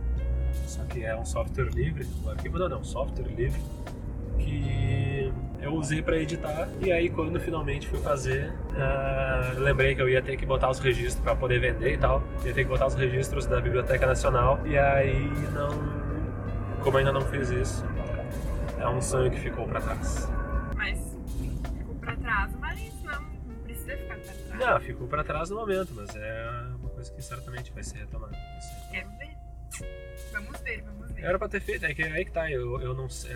Só 0.67 0.85
que 0.85 1.05
é 1.05 1.17
um 1.17 1.25
software 1.25 1.71
livre. 1.71 2.07
O 2.25 2.31
arquivo 2.31 2.59
não, 2.59 2.69
não, 2.69 2.85
software 2.85 3.29
livre. 3.29 3.61
Que 4.39 5.33
eu 5.61 5.75
usei 5.75 6.03
pra 6.03 6.17
editar. 6.19 6.69
E 6.81 6.93
aí 6.93 7.09
quando 7.11 7.41
finalmente 7.41 7.89
fui 7.89 7.99
fazer, 8.01 8.53
eu 9.57 9.63
lembrei 9.63 9.95
que 9.95 10.03
eu 10.03 10.09
ia 10.09 10.23
ter 10.23 10.37
que 10.37 10.47
botar 10.47 10.71
os 10.71 10.79
registros 10.79 11.23
pra 11.23 11.35
poder 11.35 11.59
vender 11.59 11.95
e 11.95 11.99
tal. 11.99 12.23
Ia 12.45 12.53
ter 12.53 12.65
que 12.65 12.71
botar 12.71 12.87
os 12.87 12.95
registros 12.95 13.47
da 13.47 13.61
Biblioteca 13.61 14.07
Nacional. 14.07 14.61
E 14.67 14.79
aí 14.79 15.29
não. 15.53 16.07
Como 16.83 16.99
ainda 16.99 17.11
não 17.11 17.23
fiz 17.23 17.51
isso, 17.51 17.85
é 18.79 18.89
um 18.89 19.03
sonho 19.03 19.29
que 19.29 19.41
ficou 19.41 19.67
pra 19.67 19.81
trás. 19.81 20.29
Mas 20.77 21.17
ficou 21.77 21.97
pra 21.97 22.15
trás, 22.15 22.55
mas 22.61 23.03
não, 23.03 23.21
não 23.21 23.55
precisa 23.65 23.97
ficar 23.97 24.15
pra 24.15 24.33
trás. 24.33 24.61
Não, 24.61 24.81
ficou 24.81 25.09
pra 25.09 25.25
trás 25.25 25.51
no 25.51 25.57
momento, 25.57 25.93
mas 25.97 26.15
é 26.15 26.49
uma 26.79 26.91
coisa 26.91 27.11
que 27.13 27.21
certamente 27.23 27.73
vai 27.73 27.83
ser 27.83 27.99
retomada. 27.99 28.37
Quero 28.93 29.09
ver. 29.19 29.46
Vamos 30.37 30.61
ver, 30.61 30.83
vamos 30.83 31.13
ver. 31.13 31.25
Era 31.25 31.39
pra 31.39 31.49
ter 31.49 31.61
feito, 31.61 31.87
é 31.87 31.95
que 31.95 32.03
aí 32.03 32.25
que 32.25 32.31
tá, 32.31 32.51
eu, 32.51 32.81
eu 32.81 32.95
não 32.95 33.09
sei. 33.09 33.35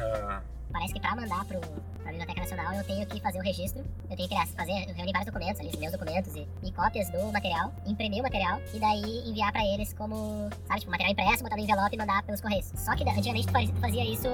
Parece 0.70 0.92
que 0.92 1.00
pra 1.00 1.16
mandar 1.16 1.44
pro, 1.46 1.58
pra 1.58 2.12
Biblioteca 2.12 2.40
Nacional 2.42 2.74
eu 2.74 2.84
tenho 2.84 3.04
que 3.06 3.20
fazer 3.20 3.38
o 3.38 3.42
registro, 3.42 3.80
eu 4.08 4.16
tenho 4.16 4.28
que 4.28 4.34
criar, 4.34 4.46
fazer, 4.46 4.72
reunir 4.72 5.12
vários 5.12 5.26
documentos 5.26 5.60
ali, 5.60 5.76
meus 5.78 5.92
documentos 5.92 6.36
e, 6.36 6.46
e 6.62 6.70
cópias 6.72 7.08
do 7.10 7.32
material, 7.32 7.72
imprimir 7.86 8.20
o 8.20 8.22
material 8.22 8.60
e 8.72 8.78
daí 8.78 9.28
enviar 9.28 9.50
pra 9.50 9.64
eles 9.64 9.92
como, 9.94 10.48
sabe, 10.68 10.80
tipo, 10.80 10.92
material 10.92 11.12
impresso, 11.12 11.42
botar 11.42 11.56
no 11.56 11.62
envelope 11.62 11.96
e 11.96 11.98
mandar 11.98 12.22
pelos 12.22 12.40
correios. 12.40 12.70
Só 12.76 12.94
que 12.94 13.02
antigamente 13.02 13.46
tu 13.46 13.80
fazia, 13.80 14.04
isso, 14.04 14.28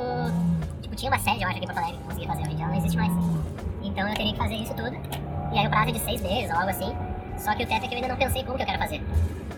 tipo, 0.82 0.94
tinha 0.94 1.10
uma 1.10 1.18
sede, 1.20 1.42
eu 1.42 1.48
acho, 1.48 1.56
aqui 1.56 1.64
em 1.64 1.68
Porto 1.68 1.78
Alegre 1.78 1.96
que 1.96 2.04
conseguia 2.04 2.28
fazer, 2.28 2.42
hoje 2.42 2.52
em 2.52 2.56
dia 2.56 2.64
ela 2.64 2.72
não 2.72 2.78
existe 2.78 2.96
mais. 2.98 3.12
Então 3.82 4.08
eu 4.08 4.14
teria 4.14 4.32
que 4.32 4.38
fazer 4.38 4.54
isso 4.56 4.74
tudo, 4.74 4.96
e 5.54 5.58
aí 5.58 5.66
o 5.66 5.70
prazo 5.70 5.88
é 5.88 5.92
de 5.92 6.00
seis 6.00 6.20
meses 6.20 6.50
ou 6.50 6.56
algo 6.56 6.70
assim, 6.70 6.92
só 7.38 7.54
que 7.54 7.62
o 7.62 7.66
teto 7.66 7.84
é 7.84 7.88
que 7.88 7.94
eu 7.94 7.96
ainda 7.96 8.08
não 8.08 8.16
pensei 8.16 8.44
como 8.44 8.56
que 8.56 8.62
eu 8.62 8.66
quero 8.66 8.78
fazer. 8.78 9.00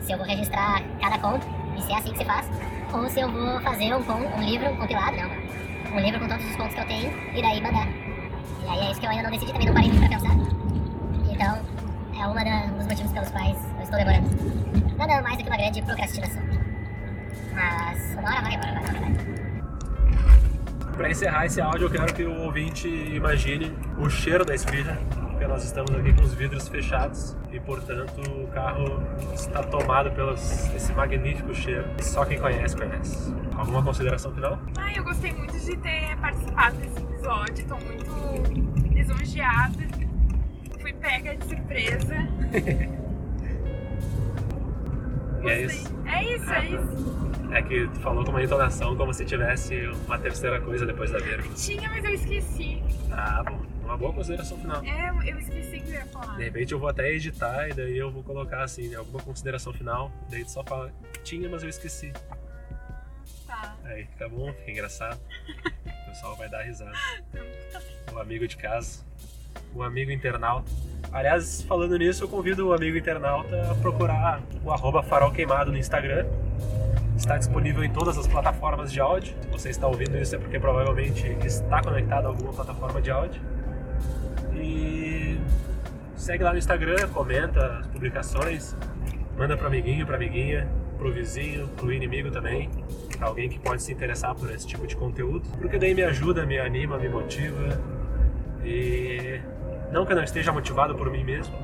Se 0.03 0.13
eu 0.13 0.19
vou 0.19 0.27
registrar 0.27 0.81
cada 1.01 1.19
conto, 1.19 1.45
e 1.77 1.83
se 1.83 1.93
é 1.93 1.97
assim 1.97 2.13
que 2.13 2.19
se 2.19 2.25
faz, 2.25 2.47
ou 2.93 3.09
se 3.09 3.21
eu 3.21 3.31
vou 3.31 3.61
fazer 3.61 3.95
um, 3.95 3.99
um 3.99 4.43
livro, 4.43 4.71
um 4.71 4.77
compilado, 4.77 5.17
não, 5.17 5.97
um 5.97 6.01
livro 6.01 6.21
com 6.21 6.29
todos 6.29 6.45
os 6.45 6.57
contos 6.57 6.75
que 6.75 6.81
eu 6.81 6.87
tenho 6.87 7.13
e 7.35 7.43
daí 7.43 7.61
mandar. 7.61 7.87
E 7.89 8.69
aí 8.69 8.87
é 8.87 8.91
isso 8.91 9.01
que 9.01 9.07
eu 9.07 9.11
ainda 9.11 9.25
não 9.25 9.31
decidi, 9.31 9.53
também 9.53 9.67
não 9.67 9.75
parei 9.75 9.91
muito 9.91 10.01
pra 10.01 10.19
pensar. 10.19 10.35
Então, 11.31 11.59
é 12.19 12.27
uma 12.27 12.43
um 12.43 12.79
dos 12.79 12.87
motivos 12.87 13.13
pelos 13.13 13.31
quais 13.31 13.59
eu 13.77 13.83
estou 13.83 13.99
demorando. 13.99 14.97
Nada 14.97 15.23
mais 15.23 15.37
do 15.37 15.45
que 15.45 15.51
uma 15.51 15.57
grande 15.57 15.83
procrastinação. 15.83 16.43
Mas 17.53 18.15
uma 18.19 18.31
hora 18.31 18.43
vai, 18.43 18.57
uma 18.57 18.65
hora 18.65 18.81
vai, 18.81 18.83
uma 18.83 18.89
hora 18.89 19.01
vai. 19.01 19.29
Pra 20.97 21.11
encerrar 21.11 21.47
esse 21.47 21.61
áudio, 21.61 21.87
eu 21.87 21.91
quero 21.91 22.13
que 22.13 22.25
o 22.25 22.43
ouvinte 22.43 22.89
imagine 22.89 23.73
o 23.99 24.11
cheiro 24.11 24.45
da 24.45 24.55
esfirra, 24.55 24.99
nós 25.49 25.65
estamos 25.65 25.91
aqui 25.95 26.13
com 26.13 26.23
os 26.23 26.35
vidros 26.35 26.69
fechados 26.69 27.35
e, 27.51 27.59
portanto, 27.59 28.21
o 28.21 28.47
carro 28.49 29.03
está 29.35 29.63
tomado 29.63 30.11
pelo 30.13 30.35
esse 30.35 30.93
magnífico 30.93 31.55
cheiro. 31.55 31.87
Só 32.01 32.25
quem 32.27 32.39
conhece, 32.39 32.77
conhece. 32.77 33.35
Alguma 33.57 33.83
consideração 33.83 34.33
final? 34.35 34.59
Ai, 34.77 34.99
eu 34.99 35.03
gostei 35.03 35.33
muito 35.33 35.59
de 35.59 35.77
ter 35.79 36.17
participado 36.19 36.77
desse 36.77 37.01
episódio, 37.01 37.67
tô 37.67 37.77
muito 37.77 38.93
lisonjeada. 38.93 39.89
Fui 40.81 40.93
pega 40.93 41.35
de 41.35 41.45
surpresa. 41.47 42.15
E 45.41 45.49
é 45.49 45.63
isso. 45.63 45.95
É 46.05 46.35
isso, 46.35 46.51
é 46.51 46.65
isso. 46.67 47.29
É 47.53 47.63
que 47.63 47.87
tu 47.87 48.01
falou 48.01 48.25
com 48.25 48.33
uma 48.33 48.43
entonação 48.43 48.97
como 48.97 49.15
se 49.15 49.25
tivesse 49.25 49.89
uma 50.05 50.19
terceira 50.19 50.61
coisa 50.61 50.85
depois 50.85 51.13
da 51.13 51.19
vírgula. 51.19 51.55
Tinha, 51.55 51.89
mas 51.89 52.05
eu 52.05 52.13
esqueci. 52.13 52.83
Ah, 53.13 53.45
bom. 53.49 53.61
Boa 53.99 54.13
consideração 54.13 54.57
final. 54.59 54.83
É, 54.85 55.11
eu 55.29 55.39
esqueci 55.41 55.81
que 55.81 55.89
eu 55.89 55.95
ia 55.95 56.07
falar. 56.07 56.37
De 56.37 56.45
repente 56.45 56.73
eu 56.73 56.79
vou 56.79 56.89
até 56.89 57.13
editar 57.13 57.69
e 57.69 57.75
daí 57.75 57.99
eu 57.99 58.11
vou 58.13 58.23
colocar 58.23 58.63
assim, 58.63 58.89
né, 58.89 58.97
alguma 58.97 59.21
consideração 59.21 59.73
final. 59.73 60.13
Daí 60.31 60.45
tu 60.45 60.53
só 60.53 60.63
fala, 60.63 60.93
tinha, 61.25 61.49
mas 61.49 61.65
eu 61.65 61.69
esqueci. 61.69 62.13
Tá. 63.45 63.77
Aí 63.85 64.05
fica 64.05 64.29
bom, 64.29 64.53
fica 64.53 64.71
engraçado. 64.71 65.19
O 65.19 66.11
pessoal 66.11 66.37
vai 66.37 66.49
dar 66.49 66.63
risada. 66.63 66.93
O 68.11 68.19
amigo 68.19 68.49
de 68.49 68.57
casa. 68.57 69.05
O 69.75 69.83
amigo 69.83 70.11
internauta. 70.11 70.71
Aliás, 71.13 71.63
falando 71.63 71.97
nisso, 71.99 72.25
eu 72.25 72.29
convido 72.29 72.69
o 72.69 72.73
amigo 72.73 72.97
internauta 72.97 73.71
a 73.71 73.75
procurar 73.75 74.41
o 74.65 74.73
arroba 74.73 75.03
farol 75.03 75.31
queimado 75.31 75.71
no 75.71 75.77
Instagram. 75.77 76.27
Está 77.17 77.37
disponível 77.37 77.85
em 77.85 77.93
todas 77.93 78.17
as 78.17 78.27
plataformas 78.27 78.91
de 78.91 78.99
áudio. 78.99 79.37
Se 79.43 79.49
você 79.49 79.69
está 79.69 79.87
ouvindo 79.87 80.17
isso 80.17 80.35
é 80.35 80.39
porque 80.39 80.59
provavelmente 80.59 81.27
está 81.45 81.83
conectado 81.83 82.27
a 82.27 82.29
alguma 82.29 82.53
plataforma 82.53 83.03
de 83.03 83.11
áudio. 83.11 83.43
E 84.61 85.39
segue 86.17 86.45
lá 86.45 86.53
no 86.53 86.59
Instagram, 86.59 87.09
comenta 87.09 87.79
as 87.79 87.87
publicações, 87.87 88.77
manda 89.37 89.57
para 89.57 89.67
amiguinho, 89.69 90.05
para 90.05 90.17
amiguinha, 90.17 90.69
pro 90.99 91.13
vizinho, 91.13 91.69
pro 91.69 91.93
inimigo 91.93 92.31
também, 92.31 92.71
pra 93.17 93.29
alguém 93.29 93.49
que 93.49 93.59
pode 93.59 93.83
se 93.83 93.93
interessar 93.93 94.35
por 94.35 94.51
esse 94.51 94.67
tipo 94.67 94.87
de 94.87 94.97
conteúdo, 94.97 95.49
porque 95.59 95.79
daí 95.79 95.95
me 95.95 96.03
ajuda, 96.03 96.45
me 96.45 96.59
anima, 96.59 96.99
me 96.99 97.09
motiva 97.09 97.81
e 98.65 99.41
não 99.93 100.05
que 100.05 100.13
eu 100.13 100.17
não 100.17 100.25
esteja 100.25 100.53
motivado 100.53 100.95
por 100.95 101.11
mim 101.11 101.25
mesmo, 101.25 101.55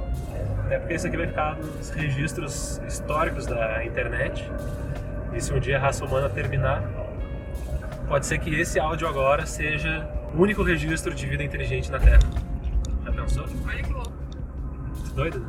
até 0.65 0.79
porque 0.79 0.95
isso 0.95 1.07
aqui 1.07 1.17
vai 1.17 1.27
ficar 1.27 1.57
nos 1.57 1.91
registros 1.91 2.81
históricos 2.87 3.47
da 3.47 3.85
internet. 3.85 4.51
E 5.35 5.41
se 5.41 5.53
um 5.53 5.59
dia 5.59 5.77
a 5.77 5.81
raça 5.81 6.05
humana 6.05 6.29
terminar, 6.29 6.83
pode 8.09 8.25
ser 8.25 8.39
que 8.39 8.55
esse 8.55 8.79
áudio 8.79 9.07
agora 9.09 9.45
seja 9.47 10.09
o 10.33 10.41
único 10.41 10.63
registro 10.63 11.13
de 11.13 11.27
vida 11.27 11.43
inteligente 11.43 11.91
na 11.91 11.99
Terra. 11.99 12.21
Olha 13.41 13.83
que 13.83 13.93
louco. 13.93 14.13
Doido, 15.15 15.41
né? 15.41 15.47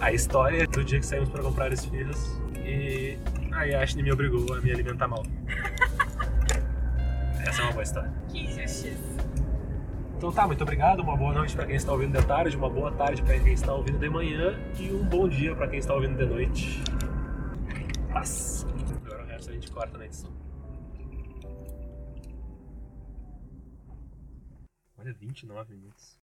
A 0.00 0.12
história 0.12 0.66
do 0.66 0.84
dia 0.84 0.98
que 0.98 1.06
saímos 1.06 1.30
para 1.30 1.42
comprar 1.42 1.72
esfirras 1.72 2.38
e 2.56 3.18
a 3.52 3.64
Yashni 3.64 4.02
me 4.02 4.12
obrigou 4.12 4.54
a 4.54 4.60
me 4.60 4.72
alimentar 4.72 5.08
mal. 5.08 5.24
Essa 7.46 7.62
é 7.62 7.64
uma 7.64 7.72
boa 7.72 7.82
história. 7.82 8.12
Que 8.28 8.40
injustiça. 8.40 9.14
Então 10.16 10.32
tá, 10.32 10.46
muito 10.46 10.62
obrigado. 10.62 11.00
Uma 11.00 11.16
boa 11.16 11.32
noite 11.32 11.54
para 11.54 11.66
quem 11.66 11.76
está 11.76 11.92
ouvindo 11.92 12.18
de 12.18 12.26
tarde, 12.26 12.56
uma 12.56 12.68
boa 12.68 12.90
tarde 12.92 13.22
para 13.22 13.38
quem 13.38 13.52
está 13.52 13.72
ouvindo 13.72 13.98
de 13.98 14.08
manhã 14.08 14.58
e 14.78 14.92
um 14.92 15.04
bom 15.04 15.28
dia 15.28 15.54
para 15.54 15.68
quem 15.68 15.78
está 15.78 15.94
ouvindo 15.94 16.16
de 16.16 16.26
noite. 16.26 16.82
Paz. 18.12 18.66
Agora 19.04 19.22
o 19.22 19.26
resto 19.26 19.50
a 19.50 19.52
gente 19.52 19.70
corta 19.70 19.98
na 19.98 20.06
edição. 20.06 20.32
Olha, 24.98 25.12
29 25.12 25.74
minutos. 25.74 26.23